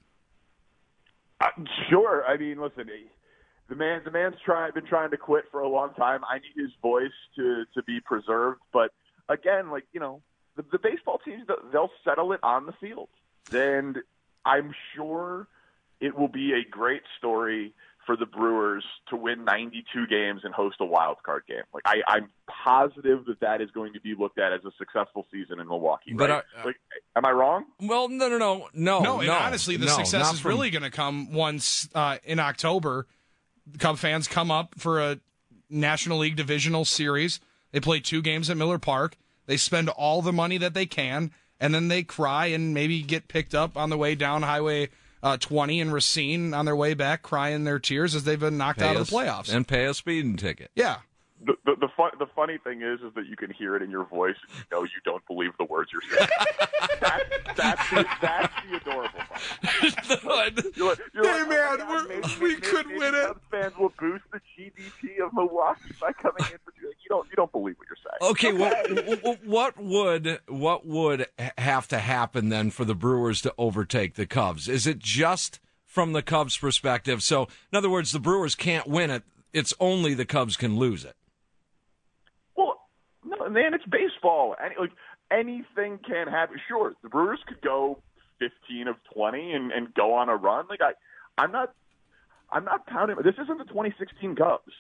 Uh, 1.42 1.48
sure. 1.90 2.24
I 2.26 2.38
mean, 2.38 2.62
listen, 2.62 2.88
eh, 2.88 3.08
the 3.68 3.76
man 3.76 4.02
the 4.06 4.12
man's 4.12 4.36
trying 4.46 4.72
been 4.74 4.86
trying 4.86 5.12
to 5.12 5.18
quit 5.18 5.46
for 5.52 5.62
a 5.62 5.68
long 5.68 5.94
time. 5.96 6.22
I 6.30 6.36
need 6.36 6.62
his 6.62 6.72
voice 6.82 7.12
to 7.36 7.66
to 7.74 7.84
be 7.84 8.00
preserved, 8.00 8.62
but 8.72 8.92
again, 9.28 9.72
like 9.72 9.86
you 9.92 10.00
know, 10.00 10.22
the, 10.58 10.66
the 10.72 10.80
baseball 10.80 11.20
teams 11.24 11.48
they'll 11.72 11.92
settle 12.04 12.34
it 12.34 12.42
on 12.44 12.66
the 12.66 12.74
field, 12.74 13.08
and 13.54 13.98
I'm 14.46 14.74
sure 14.96 15.48
it 16.02 16.18
will 16.18 16.28
be 16.28 16.54
a 16.54 16.70
great 16.70 17.04
story 17.18 17.74
for 18.06 18.16
the 18.16 18.26
Brewers 18.26 18.86
to 19.10 19.18
win 19.18 19.44
92 19.44 20.08
games 20.08 20.42
and 20.44 20.54
host 20.54 20.78
a 20.80 20.86
wild 20.86 21.18
card 21.24 21.44
game. 21.48 21.64
Like 21.74 21.84
I, 21.86 21.98
I'm 22.08 22.30
positive 22.64 23.26
that 23.26 23.42
that 23.42 23.62
is 23.62 23.70
going 23.72 23.94
to 23.94 24.00
be 24.00 24.16
looked 24.18 24.40
at 24.40 24.54
as 24.54 24.62
a 24.66 24.72
successful 24.78 25.28
season 25.32 25.60
in 25.60 25.68
Milwaukee. 25.68 26.14
But, 26.14 26.30
right? 26.30 26.44
uh, 26.58 26.66
like, 26.66 26.78
am 27.16 27.26
I 27.26 27.32
wrong? 27.32 27.66
Well, 27.82 28.08
no, 28.08 28.30
no, 28.30 28.38
no, 28.38 28.68
no, 28.74 29.00
No, 29.02 29.20
and 29.20 29.30
honestly, 29.30 29.76
the 29.76 29.88
no, 29.88 29.92
success 29.92 30.34
is 30.34 30.40
from- 30.40 30.50
really 30.50 30.70
going 30.70 30.84
to 30.84 30.90
come 30.90 31.34
once 31.34 31.90
uh, 31.94 32.18
in 32.24 32.40
October. 32.40 33.08
Cub 33.78 33.98
fans 33.98 34.30
come 34.30 34.50
up 34.50 34.76
for 34.78 35.02
a 35.02 35.20
National 35.70 36.20
League 36.20 36.38
divisional 36.38 36.86
series. 36.86 37.42
They 37.74 37.82
play 37.82 38.00
two 38.00 38.22
games 38.22 38.50
at 38.50 38.56
Miller 38.56 38.80
Park. 38.80 39.18
They 39.48 39.58
spend 39.58 39.90
all 39.90 40.22
the 40.22 40.32
money 40.34 40.58
that 40.60 40.74
they 40.76 40.86
can, 40.86 41.32
and 41.60 41.74
then 41.74 41.88
they 41.88 42.04
cry 42.04 42.48
and 42.48 42.74
maybe 42.74 43.02
get 43.02 43.28
picked 43.28 43.56
up 43.56 43.76
on 43.76 43.90
the 43.90 43.98
way 43.98 44.14
down 44.14 44.44
Highway 44.44 44.90
uh, 45.24 45.38
20 45.38 45.80
in 45.80 45.92
Racine 45.92 46.54
on 46.54 46.66
their 46.66 46.76
way 46.76 46.94
back, 46.94 47.24
crying 47.24 47.64
their 47.64 47.80
tears 47.80 48.14
as 48.14 48.24
they've 48.24 48.40
been 48.40 48.58
knocked 48.58 48.80
pay 48.80 48.88
out 48.90 48.96
of 48.98 49.10
the 49.10 49.16
playoffs. 49.16 49.52
and 49.52 49.68
pay 49.68 49.86
a 49.86 49.94
speeding 49.96 50.36
ticket. 50.38 50.70
yeah. 50.76 50.98
the 51.44 51.54
the 51.66 51.76
the, 51.76 51.88
fun, 51.98 52.12
the 52.20 52.28
funny 52.36 52.58
thing 52.60 52.82
is 52.84 53.00
is 53.02 53.14
that 53.16 53.26
you 53.28 53.36
can 53.36 53.50
hear 53.52 53.76
it 53.76 53.82
in 53.82 53.90
your 53.90 54.04
voice 54.06 54.36
and 54.50 54.58
you 54.60 54.66
know 54.78 54.84
you 54.84 55.00
don't 55.06 55.26
believe 55.28 55.52
the 55.58 55.66
words 55.66 55.90
you're 55.92 56.02
saying. 56.18 56.30
that's, 57.00 57.24
that's, 57.56 57.90
the, 57.90 58.06
that's 58.22 58.54
the 58.70 58.78
adorable 58.78 59.20
part. 59.20 60.54
You're 60.76 60.88
like, 60.88 61.00
you're 61.14 61.24
Hey, 61.26 61.40
like, 61.42 61.50
man, 61.50 61.78
oh 61.82 61.86
my 61.86 62.06
we're- 62.08 62.22
God, 62.22 62.40
we 62.40 62.56
could 62.56 62.88
maybe 62.88 63.00
win 63.00 63.16
it. 63.16 63.26
Cubs 63.28 63.40
Fans 63.52 63.74
will 63.78 63.94
boost 64.00 64.24
the 64.32 64.40
GDP 64.58 65.24
of 65.26 65.34
Milwaukee 65.34 65.94
by 66.02 66.12
coming 66.14 66.38
in 66.52 66.58
for 66.66 66.74
you. 66.82 66.88
You 66.90 67.10
don't 67.10 67.28
you 67.30 67.36
don't 67.36 67.52
believe 67.52 67.76
what 67.78 67.88
you're 67.88 67.98
saying. 67.98 68.17
Okay, 68.32 68.52
what, 68.52 69.40
what 69.46 69.78
would 69.78 70.40
what 70.48 70.86
would 70.86 71.28
have 71.58 71.88
to 71.88 72.00
happen 72.00 72.50
then 72.50 72.72
for 72.72 72.84
the 72.84 72.96
Brewers 72.96 73.42
to 73.42 73.54
overtake 73.58 74.16
the 74.16 74.26
Cubs? 74.26 74.68
Is 74.68 74.86
it 74.86 75.00
just 75.00 75.60
from 75.86 76.12
the 76.12 76.22
Cubs' 76.22 76.58
perspective? 76.58 77.24
So, 77.24 77.48
in 77.72 77.78
other 77.78 77.90
words, 77.90 78.12
the 78.12 78.20
Brewers 78.20 78.54
can't 78.54 78.88
win 78.88 79.10
it. 79.10 79.24
It's 79.54 79.74
only 79.80 80.14
the 80.14 80.26
Cubs 80.26 80.58
can 80.58 80.78
lose 80.78 81.06
it. 81.06 81.16
Well, 82.56 82.82
no, 83.26 83.50
man, 83.50 83.74
it's 83.74 83.86
baseball. 83.86 84.56
Any, 84.64 84.76
like 84.78 84.92
anything 85.32 86.00
can 86.06 86.28
happen. 86.28 86.60
Sure, 86.68 86.94
the 87.02 87.10
Brewers 87.10 87.40
could 87.48 87.62
go 87.62 88.02
15 88.40 88.88
of 88.90 88.96
20 89.14 89.54
and, 89.54 89.72
and 89.72 89.94
go 89.94 90.14
on 90.14 90.28
a 90.28 90.36
run. 90.36 90.66
Like 90.70 90.82
I, 90.82 90.92
I'm 91.42 91.52
not, 91.52 91.74
I'm 92.52 92.66
not 92.66 92.86
pounding. 92.88 93.16
This 93.24 93.36
isn't 93.42 93.58
the 93.58 93.66
2016 93.66 94.36
Cubs. 94.36 94.74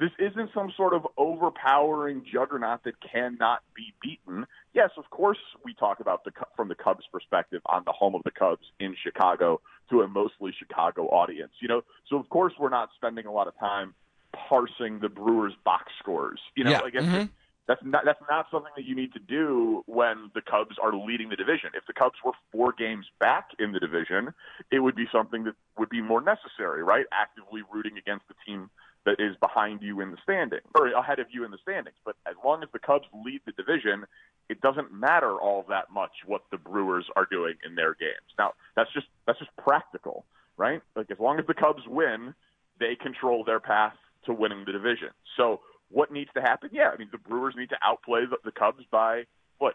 This 0.00 0.10
isn't 0.18 0.50
some 0.52 0.72
sort 0.76 0.92
of 0.92 1.06
overpowering 1.16 2.24
juggernaut 2.30 2.82
that 2.84 2.94
cannot 3.00 3.62
be 3.76 3.94
beaten. 4.02 4.44
Yes, 4.72 4.90
of 4.96 5.08
course, 5.10 5.38
we 5.64 5.72
talk 5.74 6.00
about 6.00 6.24
the 6.24 6.32
from 6.56 6.68
the 6.68 6.74
Cubs' 6.74 7.04
perspective 7.12 7.62
on 7.66 7.84
the 7.86 7.92
home 7.92 8.14
of 8.16 8.22
the 8.24 8.32
Cubs 8.32 8.66
in 8.80 8.96
Chicago 9.00 9.60
to 9.90 10.00
a 10.00 10.08
mostly 10.08 10.52
Chicago 10.58 11.06
audience. 11.06 11.52
You 11.60 11.68
know, 11.68 11.82
so 12.08 12.16
of 12.16 12.28
course 12.28 12.54
we're 12.58 12.70
not 12.70 12.88
spending 12.96 13.26
a 13.26 13.32
lot 13.32 13.46
of 13.46 13.56
time 13.58 13.94
parsing 14.32 14.98
the 14.98 15.08
Brewers' 15.08 15.54
box 15.64 15.92
scores. 16.00 16.40
You 16.56 16.64
know, 16.64 16.70
Yeah. 16.72 16.80
like 16.80 16.94
it's, 16.96 17.06
mm-hmm. 17.06 17.26
that's 17.68 17.82
not 17.84 18.04
that's 18.04 18.20
not 18.28 18.46
something 18.50 18.72
that 18.76 18.84
you 18.84 18.96
need 18.96 19.12
to 19.12 19.20
do 19.20 19.84
when 19.86 20.28
the 20.34 20.42
Cubs 20.42 20.76
are 20.82 20.92
leading 20.92 21.28
the 21.28 21.36
division. 21.36 21.70
If 21.74 21.86
the 21.86 21.92
Cubs 21.92 22.16
were 22.24 22.32
four 22.50 22.72
games 22.76 23.06
back 23.20 23.50
in 23.60 23.70
the 23.70 23.78
division, 23.78 24.34
it 24.72 24.80
would 24.80 24.96
be 24.96 25.06
something 25.12 25.44
that 25.44 25.54
would 25.78 25.88
be 25.88 26.02
more 26.02 26.20
necessary, 26.20 26.82
right? 26.82 27.06
Actively 27.12 27.62
rooting 27.72 27.96
against 27.96 28.26
the 28.26 28.34
team 28.44 28.70
that 29.04 29.20
is 29.20 29.36
behind 29.40 29.82
you 29.82 30.00
in 30.00 30.10
the 30.10 30.16
standing 30.22 30.60
or 30.74 30.88
ahead 30.88 31.18
of 31.18 31.26
you 31.30 31.44
in 31.44 31.50
the 31.50 31.58
standings. 31.62 31.96
But 32.04 32.16
as 32.26 32.34
long 32.44 32.62
as 32.62 32.68
the 32.72 32.78
Cubs 32.78 33.06
lead 33.24 33.40
the 33.44 33.52
division, 33.52 34.04
it 34.48 34.60
doesn't 34.60 34.92
matter 34.92 35.32
all 35.36 35.64
that 35.68 35.92
much 35.92 36.12
what 36.26 36.42
the 36.50 36.58
Brewers 36.58 37.06
are 37.16 37.26
doing 37.30 37.54
in 37.66 37.74
their 37.74 37.94
games. 37.94 38.32
Now, 38.38 38.54
that's 38.76 38.92
just 38.92 39.06
that's 39.26 39.38
just 39.38 39.54
practical, 39.56 40.24
right? 40.56 40.80
Like 40.96 41.10
as 41.10 41.18
long 41.18 41.38
as 41.38 41.46
the 41.46 41.54
Cubs 41.54 41.82
win, 41.86 42.34
they 42.80 42.96
control 42.96 43.44
their 43.44 43.60
path 43.60 43.94
to 44.26 44.32
winning 44.32 44.64
the 44.66 44.72
division. 44.72 45.10
So 45.36 45.60
what 45.90 46.10
needs 46.10 46.30
to 46.34 46.40
happen? 46.40 46.70
Yeah, 46.72 46.90
I 46.92 46.96
mean 46.96 47.08
the 47.12 47.18
Brewers 47.18 47.54
need 47.56 47.70
to 47.70 47.78
outplay 47.84 48.24
the, 48.28 48.36
the 48.44 48.52
Cubs 48.52 48.84
by 48.90 49.24
what 49.58 49.74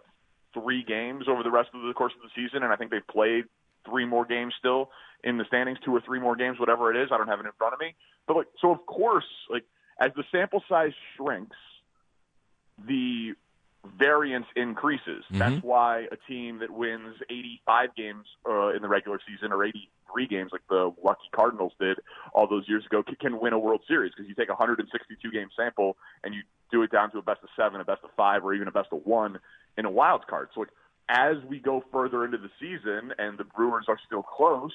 three 0.53 0.83
games 0.83 1.25
over 1.27 1.43
the 1.43 1.51
rest 1.51 1.69
of 1.73 1.81
the 1.83 1.93
course 1.93 2.13
of 2.15 2.21
the 2.23 2.33
season, 2.35 2.63
and 2.63 2.73
I 2.73 2.75
think 2.75 2.91
they've 2.91 3.07
played 3.07 3.45
three 3.85 4.05
more 4.05 4.25
games 4.25 4.53
still 4.57 4.89
in 5.23 5.37
the 5.37 5.45
standings, 5.45 5.77
two 5.83 5.95
or 5.95 6.01
three 6.01 6.19
more 6.19 6.35
games, 6.35 6.59
whatever 6.59 6.93
it 6.93 7.01
is. 7.01 7.09
I 7.11 7.17
don't 7.17 7.27
have 7.27 7.39
it 7.39 7.45
in 7.45 7.51
front 7.57 7.73
of 7.73 7.79
me, 7.79 7.95
but 8.29 8.37
like 8.37 8.47
so, 8.61 8.71
of 8.71 8.85
course, 8.85 9.25
like 9.49 9.65
as 9.99 10.11
the 10.15 10.23
sample 10.31 10.63
size 10.69 10.93
shrinks, 11.17 11.57
the 12.87 13.33
variance 13.97 14.45
increases. 14.55 15.23
That's 15.31 15.63
why 15.63 16.05
a 16.11 16.17
team 16.31 16.59
that 16.59 16.69
wins 16.69 17.15
85 17.29 17.95
games 17.95 18.25
uh, 18.47 18.67
in 18.75 18.83
the 18.83 18.87
regular 18.87 19.19
season 19.27 19.51
or 19.51 19.63
83 19.65 20.27
games, 20.27 20.51
like 20.51 20.61
the 20.69 20.93
lucky 21.03 21.27
Cardinals 21.33 21.73
did 21.79 21.97
all 22.33 22.47
those 22.47 22.67
years 22.67 22.85
ago, 22.85 23.03
c- 23.09 23.15
can 23.19 23.39
win 23.39 23.53
a 23.53 23.59
World 23.59 23.81
Series 23.87 24.11
because 24.15 24.29
you 24.29 24.35
take 24.35 24.49
a 24.49 24.53
162 24.53 25.31
game 25.31 25.47
sample 25.57 25.97
and 26.23 26.35
you 26.35 26.41
do 26.71 26.83
it 26.83 26.91
down 26.91 27.09
to 27.11 27.17
a 27.17 27.23
best 27.23 27.39
of 27.41 27.49
seven, 27.57 27.81
a 27.81 27.85
best 27.85 28.03
of 28.03 28.11
five, 28.15 28.45
or 28.45 28.53
even 28.53 28.67
a 28.67 28.71
best 28.71 28.89
of 28.91 28.99
one 29.05 29.39
in 29.75 29.85
a 29.85 29.91
wild 29.91 30.27
card. 30.27 30.49
So, 30.53 30.59
like, 30.59 30.69
as 31.09 31.37
we 31.49 31.57
go 31.57 31.83
further 31.91 32.25
into 32.25 32.37
the 32.37 32.51
season 32.59 33.13
and 33.17 33.39
the 33.39 33.45
Brewers 33.45 33.85
are 33.87 33.97
still 34.05 34.21
close, 34.21 34.73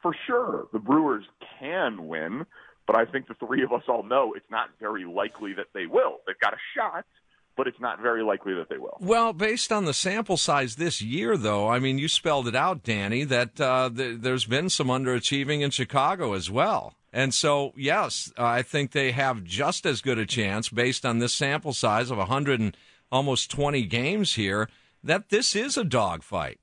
for 0.00 0.14
sure 0.26 0.68
the 0.72 0.78
Brewers 0.78 1.24
can 1.58 2.06
win. 2.06 2.46
But 2.88 2.96
I 2.96 3.04
think 3.04 3.28
the 3.28 3.34
three 3.34 3.62
of 3.62 3.72
us 3.72 3.82
all 3.86 4.02
know 4.02 4.32
it's 4.34 4.50
not 4.50 4.70
very 4.80 5.04
likely 5.04 5.52
that 5.52 5.66
they 5.74 5.84
will. 5.84 6.20
They've 6.26 6.38
got 6.40 6.54
a 6.54 6.58
shot, 6.74 7.04
but 7.54 7.66
it's 7.66 7.78
not 7.78 8.00
very 8.00 8.22
likely 8.22 8.54
that 8.54 8.70
they 8.70 8.78
will. 8.78 8.96
Well, 8.98 9.34
based 9.34 9.70
on 9.70 9.84
the 9.84 9.92
sample 9.92 10.38
size 10.38 10.76
this 10.76 11.02
year, 11.02 11.36
though, 11.36 11.68
I 11.68 11.80
mean, 11.80 11.98
you 11.98 12.08
spelled 12.08 12.48
it 12.48 12.56
out, 12.56 12.82
Danny, 12.82 13.24
that 13.24 13.60
uh, 13.60 13.90
th- 13.94 14.22
there's 14.22 14.46
been 14.46 14.70
some 14.70 14.86
underachieving 14.86 15.60
in 15.60 15.70
Chicago 15.70 16.32
as 16.32 16.50
well. 16.50 16.94
And 17.12 17.34
so, 17.34 17.74
yes, 17.76 18.32
uh, 18.38 18.44
I 18.44 18.62
think 18.62 18.92
they 18.92 19.12
have 19.12 19.44
just 19.44 19.84
as 19.84 20.00
good 20.00 20.18
a 20.18 20.24
chance 20.24 20.70
based 20.70 21.04
on 21.04 21.18
this 21.18 21.34
sample 21.34 21.74
size 21.74 22.10
of 22.10 22.16
100 22.16 22.58
and 22.58 22.74
almost 23.12 23.50
20 23.50 23.82
games 23.84 24.34
here 24.34 24.66
that 25.04 25.28
this 25.28 25.54
is 25.54 25.76
a 25.76 25.84
dogfight. 25.84 26.58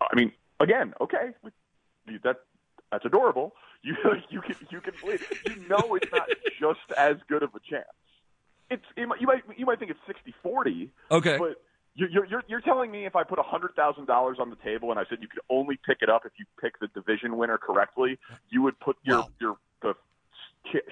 I 0.00 0.14
mean, 0.14 0.30
again, 0.60 0.94
okay, 1.00 1.30
that 2.22 2.36
that's 2.92 3.04
adorable. 3.04 3.52
You 3.86 3.94
you 4.30 4.40
can 4.42 4.56
you 4.70 4.80
can 4.80 4.94
believe 5.00 5.24
it. 5.30 5.38
you 5.56 5.68
know 5.68 5.94
it's 5.94 6.10
not 6.12 6.28
just 6.60 6.80
as 6.98 7.16
good 7.28 7.42
of 7.42 7.50
a 7.54 7.60
chance. 7.70 7.86
It's 8.68 8.82
it, 8.96 9.08
you 9.20 9.26
might 9.28 9.42
you 9.56 9.64
might 9.64 9.78
think 9.78 9.92
it's 9.92 10.00
60-40, 10.44 10.88
Okay. 11.12 11.38
but 11.38 11.62
you- 11.94 12.08
you're 12.10 12.24
you're 12.26 12.42
you're 12.48 12.60
telling 12.60 12.90
me 12.90 13.06
if 13.06 13.14
I 13.14 13.22
put 13.22 13.38
hundred 13.38 13.74
thousand 13.76 14.06
dollars 14.06 14.38
on 14.40 14.50
the 14.50 14.56
table 14.56 14.90
and 14.90 14.98
I 14.98 15.04
said 15.08 15.18
you 15.22 15.28
could 15.28 15.40
only 15.48 15.78
pick 15.86 15.98
it 16.02 16.10
up 16.10 16.22
if 16.26 16.32
you 16.38 16.44
pick 16.60 16.78
the 16.80 16.88
division 16.88 17.36
winner 17.36 17.58
correctly, 17.58 18.18
you 18.50 18.60
would 18.62 18.78
put 18.80 18.96
your 19.04 19.18
Well- 19.18 19.30
your 19.40 19.56
the 19.82 19.94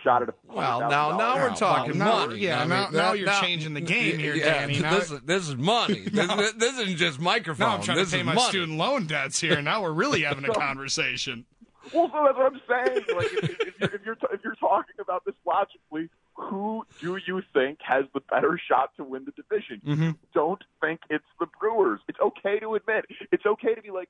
shot 0.04 0.22
at 0.22 0.28
a 0.28 0.34
Well, 0.46 0.80
now 0.88 1.16
now 1.16 1.34
we're 1.34 1.48
$100,000. 1.50 1.58
talking 1.58 1.98
now- 1.98 2.26
money. 2.26 2.38
yeah, 2.38 2.58
I 2.58 2.60
mean, 2.60 2.68
now- 2.68 2.88
now 2.90 3.12
you're 3.12 3.28
changing 3.40 3.74
the 3.74 3.80
game 3.80 4.20
here, 4.20 4.36
Danny. 4.38 4.78
Now- 4.78 4.94
This, 4.94 5.10
is- 5.10 5.20
this 5.22 5.48
is 5.48 5.56
money. 5.56 6.00
this, 6.12 6.52
this 6.52 6.78
isn't 6.78 6.96
just 6.96 7.18
microphone. 7.20 7.66
Now 7.68 7.74
I'm 7.74 7.82
trying 7.82 7.96
this 7.98 8.12
to 8.12 8.18
pay 8.18 8.22
my 8.22 8.34
money. 8.34 8.48
student 8.50 8.78
loan 8.78 9.06
debts 9.08 9.40
here. 9.40 9.60
Now 9.60 9.82
we're 9.82 9.90
really 9.92 10.22
having 10.22 10.44
a 10.44 10.54
conversation. 10.54 11.44
Well, 11.92 12.10
so 12.12 12.24
that's 12.24 12.36
what 12.36 12.52
I'm 12.52 12.60
saying. 12.68 13.04
Like, 13.16 13.32
if, 13.32 13.60
if, 13.60 13.80
you're, 13.80 13.94
if 13.94 14.00
you're 14.04 14.16
if 14.32 14.40
you're 14.44 14.54
talking 14.54 14.96
about 15.00 15.24
this 15.24 15.34
logically, 15.46 16.08
who 16.34 16.84
do 17.00 17.18
you 17.26 17.42
think 17.52 17.78
has 17.82 18.04
the 18.14 18.20
better 18.20 18.58
shot 18.68 18.90
to 18.96 19.04
win 19.04 19.24
the 19.24 19.32
division? 19.32 19.80
You 19.84 20.14
don't 20.34 20.62
think 20.80 21.00
it's 21.10 21.24
the 21.38 21.46
Brewers. 21.60 22.00
It's 22.08 22.18
okay 22.20 22.58
to 22.60 22.74
admit. 22.74 23.06
It's 23.32 23.46
okay 23.46 23.74
to 23.74 23.82
be 23.82 23.90
like, 23.90 24.08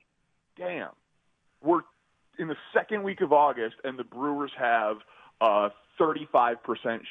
damn, 0.57 0.89
we're 1.63 1.81
in 2.39 2.47
the 2.47 2.57
second 2.73 3.03
week 3.03 3.21
of 3.21 3.31
August, 3.31 3.75
and 3.83 3.97
the 3.97 4.03
Brewers 4.03 4.51
have 4.57 4.97
a 5.41 5.69
35% 5.99 6.57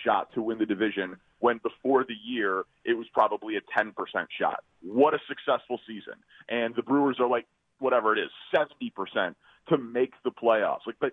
shot 0.04 0.32
to 0.34 0.42
win 0.42 0.58
the 0.58 0.66
division. 0.66 1.16
When 1.40 1.58
before 1.58 2.04
the 2.04 2.14
year 2.24 2.64
it 2.84 2.94
was 2.94 3.06
probably 3.12 3.56
a 3.56 3.60
10% 3.78 3.92
shot. 4.38 4.64
What 4.82 5.14
a 5.14 5.18
successful 5.28 5.78
season! 5.86 6.14
And 6.48 6.74
the 6.74 6.82
Brewers 6.82 7.18
are 7.20 7.28
like 7.28 7.46
whatever 7.78 8.16
it 8.16 8.20
is, 8.20 8.30
70% 8.54 9.34
to 9.68 9.78
make 9.78 10.12
the 10.24 10.30
playoffs. 10.30 10.86
Like, 10.86 10.96
but 11.00 11.12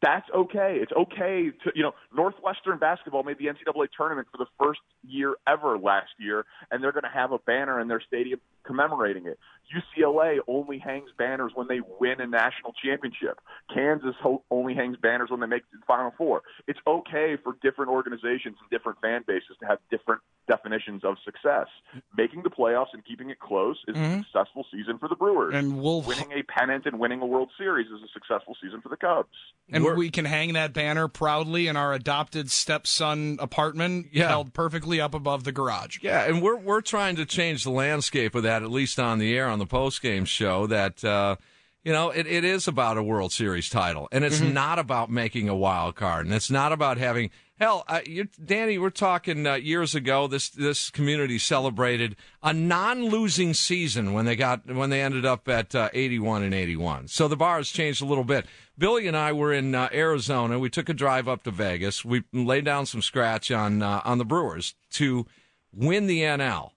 That's 0.00 0.28
okay. 0.32 0.78
It's 0.80 0.92
okay 0.92 1.50
to, 1.64 1.72
you 1.74 1.82
know, 1.82 1.92
Northwestern 2.14 2.78
basketball 2.78 3.24
made 3.24 3.38
the 3.38 3.46
NCAA 3.46 3.88
tournament 3.96 4.28
for 4.30 4.38
the 4.38 4.46
first 4.58 4.80
year 5.02 5.34
ever 5.46 5.76
last 5.76 6.10
year, 6.18 6.44
and 6.70 6.82
they're 6.82 6.92
going 6.92 7.02
to 7.02 7.10
have 7.12 7.32
a 7.32 7.38
banner 7.40 7.80
in 7.80 7.88
their 7.88 8.00
stadium 8.06 8.40
commemorating 8.68 9.26
it. 9.26 9.38
UCLA 9.74 10.38
only 10.46 10.78
hangs 10.78 11.10
banners 11.18 11.52
when 11.54 11.66
they 11.68 11.80
win 11.98 12.20
a 12.20 12.26
national 12.26 12.72
championship. 12.82 13.40
Kansas 13.74 14.14
ho- 14.22 14.44
only 14.50 14.74
hangs 14.74 14.96
banners 15.02 15.30
when 15.30 15.40
they 15.40 15.46
make 15.46 15.62
the 15.72 15.78
Final 15.86 16.12
Four. 16.16 16.42
It's 16.66 16.78
okay 16.86 17.36
for 17.42 17.56
different 17.62 17.90
organizations 17.90 18.56
and 18.60 18.70
different 18.70 19.00
fan 19.00 19.24
bases 19.26 19.56
to 19.60 19.66
have 19.66 19.78
different 19.90 20.22
definitions 20.48 21.04
of 21.04 21.16
success. 21.24 21.66
Making 22.16 22.42
the 22.42 22.50
playoffs 22.50 22.94
and 22.94 23.04
keeping 23.04 23.30
it 23.30 23.38
close 23.38 23.76
is 23.86 23.96
a 23.96 23.98
mm-hmm. 23.98 24.20
successful 24.22 24.64
season 24.72 24.98
for 24.98 25.08
the 25.08 25.14
Brewers. 25.14 25.54
And 25.54 25.80
we'll 25.80 26.02
winning 26.02 26.32
a 26.32 26.42
pennant 26.42 26.86
and 26.86 26.98
winning 26.98 27.20
a 27.20 27.26
World 27.26 27.50
Series 27.58 27.86
is 27.86 28.00
a 28.02 28.08
successful 28.12 28.56
season 28.62 28.80
for 28.80 28.88
the 28.88 28.96
Cubs. 28.96 29.28
and 29.70 29.84
we 29.96 30.10
can 30.10 30.24
hang 30.24 30.54
that 30.54 30.72
banner 30.72 31.08
proudly 31.08 31.68
in 31.68 31.76
our 31.76 31.92
adopted 31.92 32.50
stepson 32.50 33.36
apartment, 33.40 34.08
Yeah. 34.12 34.28
held 34.28 34.54
perfectly 34.54 35.00
up 35.00 35.14
above 35.14 35.44
the 35.44 35.52
garage. 35.52 35.98
Yeah, 36.02 36.24
and 36.24 36.40
we're 36.42 36.56
we're 36.56 36.80
trying 36.80 37.16
to 37.16 37.26
change 37.26 37.64
the 37.64 37.70
landscape 37.70 38.34
of 38.34 38.42
that, 38.44 38.57
at 38.62 38.70
least 38.70 38.98
on 38.98 39.18
the 39.18 39.36
air 39.36 39.48
on 39.48 39.58
the 39.58 39.66
post 39.66 40.02
game 40.02 40.24
show. 40.24 40.66
That 40.66 41.04
uh, 41.04 41.36
you 41.84 41.92
know, 41.92 42.10
it, 42.10 42.26
it 42.26 42.44
is 42.44 42.68
about 42.68 42.98
a 42.98 43.02
World 43.02 43.32
Series 43.32 43.70
title, 43.70 44.08
and 44.12 44.24
it's 44.24 44.40
not 44.40 44.78
about 44.78 45.10
making 45.10 45.48
a 45.48 45.54
wild 45.54 45.94
card, 45.94 46.26
and 46.26 46.34
it's 46.34 46.50
not 46.50 46.72
about 46.72 46.98
having. 46.98 47.30
Hell, 47.58 47.82
uh, 47.88 48.00
you, 48.06 48.28
Danny, 48.44 48.78
we're 48.78 48.90
talking 48.90 49.46
uh, 49.46 49.54
years 49.54 49.94
ago. 49.94 50.26
This 50.26 50.48
this 50.50 50.90
community 50.90 51.38
celebrated 51.38 52.14
a 52.42 52.52
non-losing 52.52 53.54
season 53.54 54.12
when 54.12 54.26
they 54.26 54.36
got 54.36 54.66
when 54.66 54.90
they 54.90 55.00
ended 55.00 55.24
up 55.24 55.48
at 55.48 55.74
uh, 55.74 55.88
81 55.92 56.42
and 56.42 56.54
81. 56.54 57.08
So 57.08 57.26
the 57.26 57.36
bar 57.36 57.56
has 57.56 57.70
changed 57.70 58.02
a 58.02 58.06
little 58.06 58.22
bit. 58.22 58.46
Billy 58.76 59.06
and 59.06 59.16
I 59.16 59.32
were 59.32 59.52
in 59.52 59.74
uh, 59.74 59.88
Arizona. 59.92 60.58
We 60.58 60.70
took 60.70 60.88
a 60.88 60.94
drive 60.94 61.26
up 61.26 61.42
to 61.44 61.50
Vegas. 61.50 62.04
We 62.04 62.22
laid 62.32 62.64
down 62.64 62.86
some 62.86 63.02
scratch 63.02 63.50
on 63.50 63.82
uh, 63.82 64.02
on 64.04 64.18
the 64.18 64.24
Brewers 64.24 64.74
to 64.90 65.26
win 65.72 66.06
the 66.06 66.20
NL. 66.20 66.72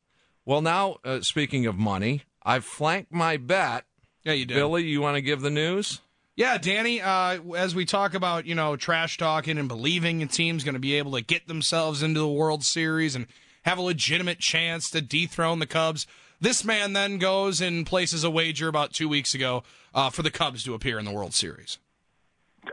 Well, 0.52 0.62
now 0.62 0.98
uh, 1.06 1.22
speaking 1.22 1.66
of 1.66 1.78
money, 1.78 2.24
I've 2.44 2.66
flanked 2.66 3.14
my 3.14 3.38
bet. 3.38 3.86
Yeah, 4.26 4.34
you 4.34 4.46
did. 4.46 4.56
Billy, 4.56 4.84
you 4.84 5.00
want 5.00 5.16
to 5.16 5.22
give 5.22 5.40
the 5.40 5.50
news? 5.50 6.02
Yeah, 6.36 6.58
Danny, 6.58 7.00
uh, 7.00 7.40
as 7.56 7.74
we 7.74 7.86
talk 7.86 8.14
about, 8.16 8.46
you 8.46 8.54
know, 8.54 8.76
trash 8.76 9.16
talking 9.16 9.58
and 9.58 9.70
believing 9.70 10.22
a 10.22 10.28
team's 10.28 10.66
going 10.66 10.74
to 10.74 10.80
be 10.80 10.96
able 10.96 11.14
to 11.14 11.22
get 11.22 11.48
themselves 11.48 12.04
into 12.04 12.20
the 12.20 12.28
World 12.28 12.66
Series 12.66 13.16
and 13.16 13.28
have 13.64 13.78
a 13.78 13.82
legitimate 13.82 14.40
chance 14.40 14.90
to 14.90 15.00
dethrone 15.00 15.60
the 15.60 15.66
Cubs, 15.66 16.06
this 16.42 16.66
man 16.66 16.92
then 16.92 17.18
goes 17.18 17.62
and 17.62 17.86
places 17.86 18.26
a 18.26 18.30
wager 18.30 18.68
about 18.68 18.92
two 18.92 19.08
weeks 19.08 19.34
ago 19.34 19.64
uh, 19.96 20.10
for 20.10 20.22
the 20.22 20.32
Cubs 20.32 20.66
to 20.66 20.74
appear 20.74 21.00
in 21.00 21.06
the 21.06 21.14
World 21.14 21.34
Series. 21.34 21.78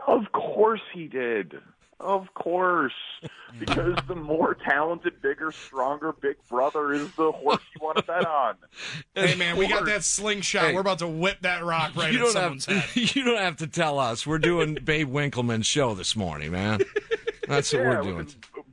Of 0.05 0.29
course 0.33 0.81
he 0.93 1.07
did. 1.07 1.53
Of 1.99 2.33
course. 2.33 2.93
Because 3.57 3.97
the 4.07 4.13
more 4.13 4.53
talented, 4.53 5.23
bigger, 5.23 5.51
stronger 5.51 6.13
Big 6.13 6.35
Brother 6.47 6.93
is 6.93 7.11
the 7.13 7.31
horse 7.31 7.63
you 7.73 7.81
want 7.83 7.97
to 7.97 8.03
bet 8.03 8.23
on. 8.23 8.55
Hey, 9.15 9.33
man, 9.33 9.57
we 9.57 9.67
got 9.67 9.85
that 9.85 10.03
slingshot. 10.03 10.65
Hey. 10.65 10.75
We're 10.75 10.81
about 10.81 10.99
to 10.99 11.07
whip 11.07 11.39
that 11.41 11.63
rock 11.63 11.95
right 11.95 12.13
you 12.13 12.19
don't 12.19 12.31
someone's 12.31 12.67
have 12.67 12.77
head. 12.77 13.15
you 13.15 13.23
don't 13.23 13.39
have 13.39 13.57
to 13.57 13.67
tell 13.67 13.97
us. 13.97 14.27
We're 14.27 14.37
doing 14.37 14.75
Babe 14.75 15.11
Winkelman's 15.11 15.65
show 15.65 15.95
this 15.95 16.15
morning, 16.15 16.51
man. 16.51 16.81
That's 17.47 17.73
what 17.73 17.81
we're 17.81 18.01
doing. 18.03 18.27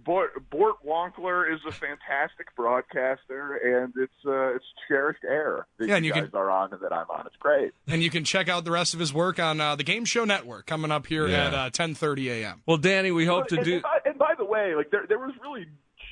Listen, 0.06 0.12
Bort, 0.50 0.50
Bort 0.50 0.76
Wonkler 0.86 1.52
is 1.52 1.60
a 1.68 1.72
fantastic 1.72 2.54
broadcaster, 2.56 3.56
and 3.56 3.92
it's 3.96 4.12
uh, 4.26 4.54
it's 4.54 4.64
cherished 4.88 5.24
air 5.24 5.66
that 5.78 5.88
Yeah, 5.88 5.96
and 5.96 6.04
you 6.04 6.10
you 6.14 6.20
guys 6.20 6.30
can- 6.30 6.38
are 6.40 6.50
on 6.50 6.72
and 6.72 6.80
that 6.82 6.92
I'm 6.92 7.10
on. 7.10 7.26
It's 7.26 7.36
great. 7.36 7.72
And 7.88 8.02
you 8.02 8.10
can 8.10 8.24
check 8.24 8.48
out 8.48 8.64
the 8.64 8.70
rest 8.70 8.94
of 8.94 9.00
his 9.00 9.12
work 9.12 9.38
on 9.38 9.60
uh, 9.60 9.76
the 9.76 9.84
Game 9.84 10.04
Show 10.04 10.24
Network 10.24 10.66
coming 10.66 10.90
up 10.90 11.06
here 11.06 11.26
Yeah. 11.28 11.46
at 11.48 11.54
uh, 11.54 11.70
10:30 11.70 12.26
a.m. 12.42 12.62
Well, 12.66 12.76
Danny, 12.76 13.10
we 13.10 13.24
hope 13.26 13.48
to 13.48 13.56
and, 13.56 13.64
do. 13.64 13.74
and, 13.74 13.82
by, 13.82 13.98
and 14.04 14.18
by 14.18 14.34
the 14.38 14.44
way, 14.44 14.74
like 14.74 14.90
there 14.90 15.06
there 15.08 15.18
was 15.18 15.32
really 15.42 15.66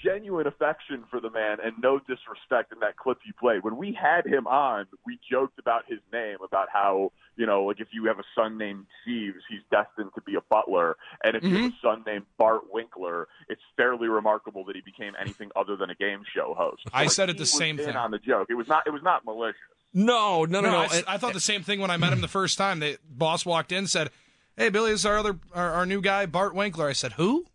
genuine 0.05 0.47
affection 0.47 1.05
for 1.11 1.21
the 1.21 1.31
man 1.31 1.57
and 1.65 1.73
no 1.83 1.99
disrespect 1.99 2.73
in 2.73 2.81
that 2.81 2.97
clip 2.97 3.19
you 3.27 3.33
played. 3.40 3.64
When 3.64 3.77
we 3.77 3.97
had 3.99 4.27
him 4.27 4.47
on, 4.47 4.87
we 5.07 5.19
joked 5.31 5.59
about 5.59 5.85
his 5.88 6.01
name, 6.12 6.37
about 6.45 6.69
how, 6.73 7.11
you 7.37 7.47
know, 7.47 7.64
like 7.64 7.81
if 7.81 7.88
you 7.93 8.05
have 8.07 8.19
a 8.19 8.25
son 8.35 8.59
named 8.59 8.87
Jeeves, 9.07 9.38
he's 9.49 9.62
destined 9.71 10.11
to 10.14 10.21
be 10.23 10.35
a 10.35 10.40
butler. 10.51 10.97
And 11.25 11.37
if 11.37 11.43
you 11.43 11.51
have 11.57 11.59
a 11.59 11.69
mm-hmm. 11.69 11.87
son 11.87 12.03
named 12.07 12.27
Bart 12.38 12.62
Winkler, 12.71 13.29
it's 13.49 13.62
fairly 13.77 14.09
remarkable 14.09 14.64
that 14.67 14.77
he 14.77 14.83
became 14.83 15.14
anything 15.21 15.51
other 15.57 15.77
than 15.77 15.90
a 15.90 15.95
game 15.95 16.23
show 16.35 16.55
host. 16.57 16.83
I 16.93 17.03
Like, 17.05 17.11
said 17.12 17.31
it 17.31 17.35
he 17.35 17.38
the 17.38 17.43
was 17.43 17.57
same 17.57 17.79
in 17.81 17.87
thing. 17.87 17.97
on 17.97 18.11
the 18.11 18.19
joke. 18.19 18.49
It 18.51 18.55
was 18.55 18.69
not 18.69 18.87
it 18.87 18.90
was 18.90 19.03
not 19.03 19.25
malicious. 19.25 19.59
No, 19.97 20.45
no, 20.45 20.61
no, 20.61 20.69
No, 20.69 20.73
no. 20.73 20.79
I, 20.81 20.85
s- 20.87 21.05
I 21.07 21.19
thought 21.19 21.33
the 21.35 21.40
same 21.40 21.62
thing 21.62 21.81
when 21.81 21.90
I 21.90 21.97
met 21.97 22.12
him 22.12 22.21
the 22.21 22.29
first 22.29 22.59
time. 22.59 22.81
The 22.81 22.99
boss 23.09 23.47
walked 23.47 23.71
in, 23.71 23.87
said, 23.87 24.11
"Hey, 24.57 24.69
Billy, 24.69 24.90
this 24.90 25.01
is 25.01 25.07
our 25.07 25.19
other 25.19 25.38
our, 25.55 25.71
our 25.73 25.87
new 25.87 26.01
guy, 26.01 26.27
Bart 26.27 26.53
Winkler." 26.55 26.88
I 26.88 26.93
said, 26.95 27.12
"Who?" 27.12 27.47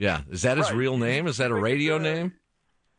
Yeah, 0.00 0.22
is 0.30 0.42
that 0.42 0.56
his 0.56 0.68
Right. 0.68 0.76
real 0.76 0.96
name? 0.96 1.26
Is 1.26 1.36
that 1.36 1.50
a 1.50 1.54
radio 1.54 1.96
it's, 1.96 2.02
name? 2.02 2.32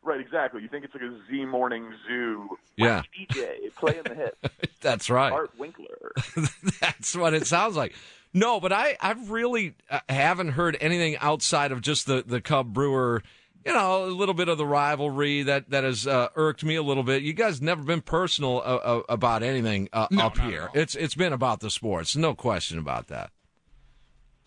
Right, 0.04 0.20
exactly. 0.20 0.62
You 0.62 0.68
think 0.68 0.84
it's 0.84 0.94
like 0.94 1.02
a 1.02 1.18
Z 1.30 1.44
Morning 1.44 1.92
Zoo 2.06 2.48
Yeah. 2.76 3.02
DJ 3.12 3.70
playing 3.76 4.04
the 4.04 4.14
hit. 4.14 4.36
That's 4.80 5.10
right. 5.10 5.32
Art 5.32 5.50
Winkler. 5.58 6.12
That's 6.80 7.14
what 7.16 7.34
it 7.34 7.46
sounds 7.46 7.76
like. 7.76 7.92
No, 8.32 8.60
but 8.60 8.72
I 8.72 8.96
I 9.00 9.12
really 9.26 9.74
uh, 9.90 10.00
haven't 10.08 10.50
heard 10.50 10.76
anything 10.80 11.16
outside 11.18 11.72
of 11.72 11.80
just 11.82 12.06
the 12.06 12.22
the 12.26 12.40
Cub 12.40 12.72
Brewer. 12.72 13.22
You 13.64 13.72
know, 13.72 14.06
a 14.06 14.06
little 14.06 14.34
bit 14.34 14.48
of 14.48 14.58
the 14.58 14.66
rivalry 14.66 15.42
that 15.44 15.70
that 15.70 15.84
has 15.84 16.06
uh, 16.06 16.28
irked 16.34 16.64
me 16.64 16.74
a 16.76 16.82
little 16.82 17.04
bit. 17.04 17.22
You 17.22 17.32
guys 17.32 17.60
never 17.62 17.82
been 17.84 18.00
personal 18.00 18.58
uh, 18.58 18.76
uh, 18.82 19.02
about 19.08 19.42
anything 19.44 19.88
uh, 19.92 20.08
No, 20.10 20.26
up 20.26 20.38
here. 20.38 20.70
It's 20.74 20.94
it's 20.96 21.14
been 21.14 21.32
about 21.32 21.60
the 21.60 21.70
sports, 21.70 22.16
no 22.16 22.34
question 22.34 22.78
about 22.78 23.06
that. 23.08 23.30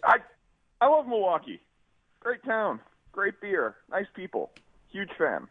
I 0.04 0.18
I 0.82 0.88
love 0.88 1.08
Milwaukee. 1.08 1.62
Great 2.26 2.44
town, 2.44 2.80
great 3.12 3.40
beer, 3.40 3.76
nice 3.92 4.08
people. 4.16 4.50
Huge 4.92 5.12
fan. 5.16 5.48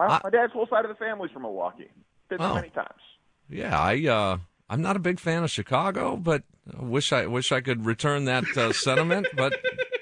My, 0.00 0.06
I- 0.06 0.20
my 0.24 0.30
dad's 0.30 0.52
whole 0.52 0.66
side 0.66 0.84
of 0.84 0.88
the 0.88 0.96
family's 0.96 1.30
from 1.30 1.42
Milwaukee. 1.42 1.88
Been 2.28 2.38
there 2.38 2.48
Oh. 2.48 2.54
many 2.56 2.70
times. 2.70 3.00
Yeah, 3.48 3.78
I 3.78 4.04
uh, 4.08 4.38
I'm 4.68 4.82
not 4.82 4.96
a 4.96 4.98
big 4.98 5.20
fan 5.20 5.44
of 5.44 5.50
Chicago, 5.52 6.16
but 6.16 6.42
I 6.76 6.82
wish 6.82 7.12
I 7.12 7.26
wish 7.26 7.52
I 7.52 7.60
could 7.60 7.86
return 7.86 8.24
that 8.24 8.42
uh, 8.56 8.72
sentiment. 8.86 9.28
But 9.36 9.56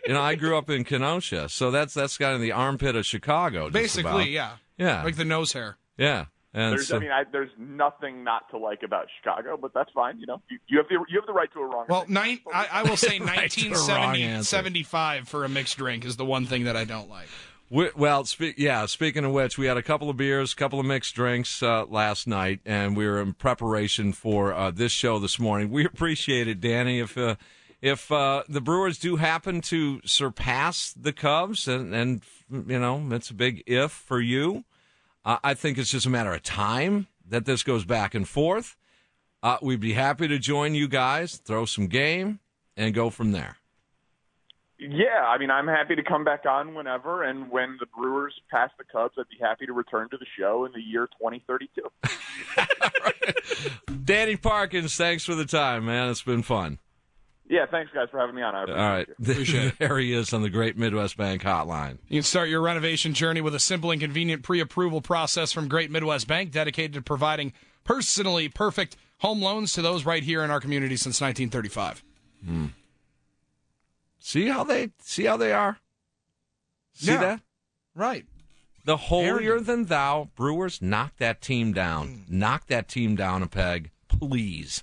you 0.06 0.14
know, 0.14 0.22
I 0.22 0.36
grew 0.36 0.56
up 0.56 0.70
in 0.70 0.84
Kenosha, 0.84 1.50
so 1.50 1.70
that's 1.70 1.92
that's 1.92 2.16
kind 2.16 2.34
of 2.34 2.40
the 2.40 2.52
armpit 2.52 2.96
of 2.96 3.04
Chicago. 3.04 3.64
just 3.64 3.74
Basically, 3.74 4.10
about. 4.10 4.30
yeah, 4.30 4.50
yeah, 4.78 5.04
like 5.04 5.16
the 5.16 5.26
nose 5.26 5.52
hair. 5.52 5.76
yeah. 5.98 6.24
And 6.56 6.72
There's, 6.72 6.86
so- 6.86 6.96
I 6.96 7.00
mean, 7.00 7.10
I, 7.10 7.24
there's 7.30 7.50
nothing 7.58 8.22
not 8.22 8.48
to 8.50 8.58
like 8.58 8.84
about 8.84 9.08
Chicago, 9.18 9.56
but 9.60 9.74
that's 9.74 9.90
fine. 9.92 10.20
You 10.20 10.26
know, 10.26 10.40
you, 10.48 10.58
you 10.68 10.78
have 10.78 10.86
the 10.88 10.94
you 11.08 11.18
have 11.18 11.26
the 11.26 11.32
right 11.32 11.52
to 11.52 11.58
a 11.58 11.66
wrong. 11.66 11.86
Well, 11.88 12.02
opinion. 12.02 12.22
nine, 12.22 12.40
I, 12.54 12.68
I 12.70 12.82
will 12.84 12.96
say 12.96 13.18
Right 13.20 13.50
to 13.50 13.60
the 13.60 13.70
wrong 13.70 13.88
1970 13.88 14.22
answer. 14.22 14.48
75 14.48 15.28
for 15.28 15.44
a 15.44 15.48
mixed 15.48 15.76
drink 15.76 16.04
is 16.04 16.16
the 16.16 16.24
one 16.24 16.46
thing 16.46 16.64
that 16.64 16.76
I 16.76 16.84
don't 16.84 17.10
like. 17.10 17.26
We, 17.70 17.88
well, 17.96 18.24
spe- 18.24 18.56
yeah. 18.56 18.86
Speaking 18.86 19.24
of 19.24 19.32
which, 19.32 19.58
we 19.58 19.66
had 19.66 19.76
a 19.76 19.82
couple 19.82 20.08
of 20.08 20.16
beers, 20.16 20.52
a 20.52 20.56
couple 20.56 20.78
of 20.78 20.86
mixed 20.86 21.14
drinks 21.16 21.60
uh, 21.60 21.86
last 21.86 22.28
night, 22.28 22.60
and 22.64 22.96
we 22.96 23.04
were 23.06 23.20
in 23.20 23.32
preparation 23.32 24.12
for 24.12 24.52
uh, 24.54 24.70
this 24.70 24.92
show 24.92 25.18
this 25.18 25.40
morning. 25.40 25.70
We 25.70 25.84
appreciate 25.84 26.46
it, 26.46 26.60
Danny. 26.60 27.00
If 27.00 27.18
uh, 27.18 27.34
if 27.82 28.12
uh, 28.12 28.44
the 28.48 28.60
Brewers 28.60 28.98
do 28.98 29.16
happen 29.16 29.60
to 29.62 30.00
surpass 30.04 30.92
the 30.92 31.12
Cubs, 31.12 31.66
and, 31.66 31.92
and 31.94 32.22
you 32.50 32.78
know 32.78 33.02
it's 33.10 33.30
a 33.30 33.34
big 33.34 33.64
if 33.66 33.90
for 33.90 34.20
you, 34.20 34.64
uh, 35.24 35.38
I 35.42 35.54
think 35.54 35.78
it's 35.78 35.90
just 35.90 36.06
a 36.06 36.10
matter 36.10 36.32
of 36.32 36.42
time 36.42 37.06
that 37.26 37.44
this 37.44 37.62
goes 37.62 37.84
back 37.84 38.14
and 38.14 38.28
forth. 38.28 38.76
Uh, 39.42 39.58
we'd 39.60 39.80
be 39.80 39.92
happy 39.92 40.28
to 40.28 40.38
join 40.38 40.74
you 40.74 40.88
guys, 40.88 41.36
throw 41.36 41.64
some 41.64 41.86
game, 41.86 42.40
and 42.76 42.94
go 42.94 43.10
from 43.10 43.32
there. 43.32 43.56
Yeah, 44.78 45.24
I 45.26 45.38
mean, 45.38 45.50
I'm 45.50 45.68
happy 45.68 45.94
to 45.94 46.02
come 46.02 46.24
back 46.24 46.44
on 46.46 46.74
whenever, 46.74 47.22
and 47.22 47.50
when 47.50 47.76
the 47.78 47.86
Brewers 47.86 48.34
pass 48.50 48.70
the 48.76 48.84
Cubs, 48.84 49.14
I'd 49.18 49.28
be 49.28 49.38
happy 49.40 49.66
to 49.66 49.72
return 49.72 50.08
to 50.10 50.16
the 50.18 50.26
show 50.38 50.64
in 50.64 50.72
the 50.72 50.80
year 50.80 51.08
2032. 51.20 51.82
Danny 54.04 54.36
Parkins, 54.36 54.96
thanks 54.96 55.24
for 55.24 55.34
the 55.34 55.46
time, 55.46 55.86
man. 55.86 56.10
It's 56.10 56.22
been 56.22 56.42
fun. 56.42 56.80
Yeah, 57.48 57.66
thanks 57.70 57.92
guys 57.94 58.08
for 58.10 58.18
having 58.18 58.34
me 58.34 58.42
on. 58.42 58.54
I 58.54 58.60
All 58.60 59.00
appreciate 59.18 59.58
right. 59.58 59.68
it. 59.68 59.78
there 59.78 59.98
he 59.98 60.14
is 60.14 60.32
on 60.32 60.42
the 60.42 60.48
Great 60.48 60.78
Midwest 60.78 61.16
Bank 61.16 61.42
Hotline. 61.42 61.98
You 62.08 62.18
can 62.18 62.22
start 62.22 62.48
your 62.48 62.62
renovation 62.62 63.12
journey 63.12 63.42
with 63.42 63.54
a 63.54 63.60
simple 63.60 63.90
and 63.90 64.00
convenient 64.00 64.42
pre-approval 64.42 65.02
process 65.02 65.52
from 65.52 65.68
Great 65.68 65.90
Midwest 65.90 66.26
Bank, 66.26 66.52
dedicated 66.52 66.94
to 66.94 67.02
providing 67.02 67.52
personally 67.84 68.48
perfect 68.48 68.96
home 69.18 69.42
loans 69.42 69.72
to 69.74 69.82
those 69.82 70.06
right 70.06 70.22
here 70.22 70.42
in 70.42 70.50
our 70.50 70.58
community 70.60 70.96
since 70.96 71.20
1935. 71.20 72.02
Hmm. 72.44 72.66
See 74.18 74.48
how 74.48 74.64
they 74.64 74.90
see 75.02 75.24
how 75.24 75.36
they 75.36 75.52
are. 75.52 75.78
See 76.94 77.12
Yeah. 77.12 77.20
that 77.20 77.40
Right. 77.94 78.24
the 78.86 78.96
holier 78.96 79.34
Arrogant. 79.34 79.66
than 79.66 79.84
thou 79.86 80.30
Brewers 80.34 80.80
knock 80.80 81.16
that 81.18 81.42
team 81.42 81.72
down. 81.74 82.24
Hmm. 82.26 82.38
Knock 82.38 82.66
that 82.68 82.88
team 82.88 83.16
down 83.16 83.42
a 83.42 83.46
peg, 83.46 83.90
please. 84.08 84.82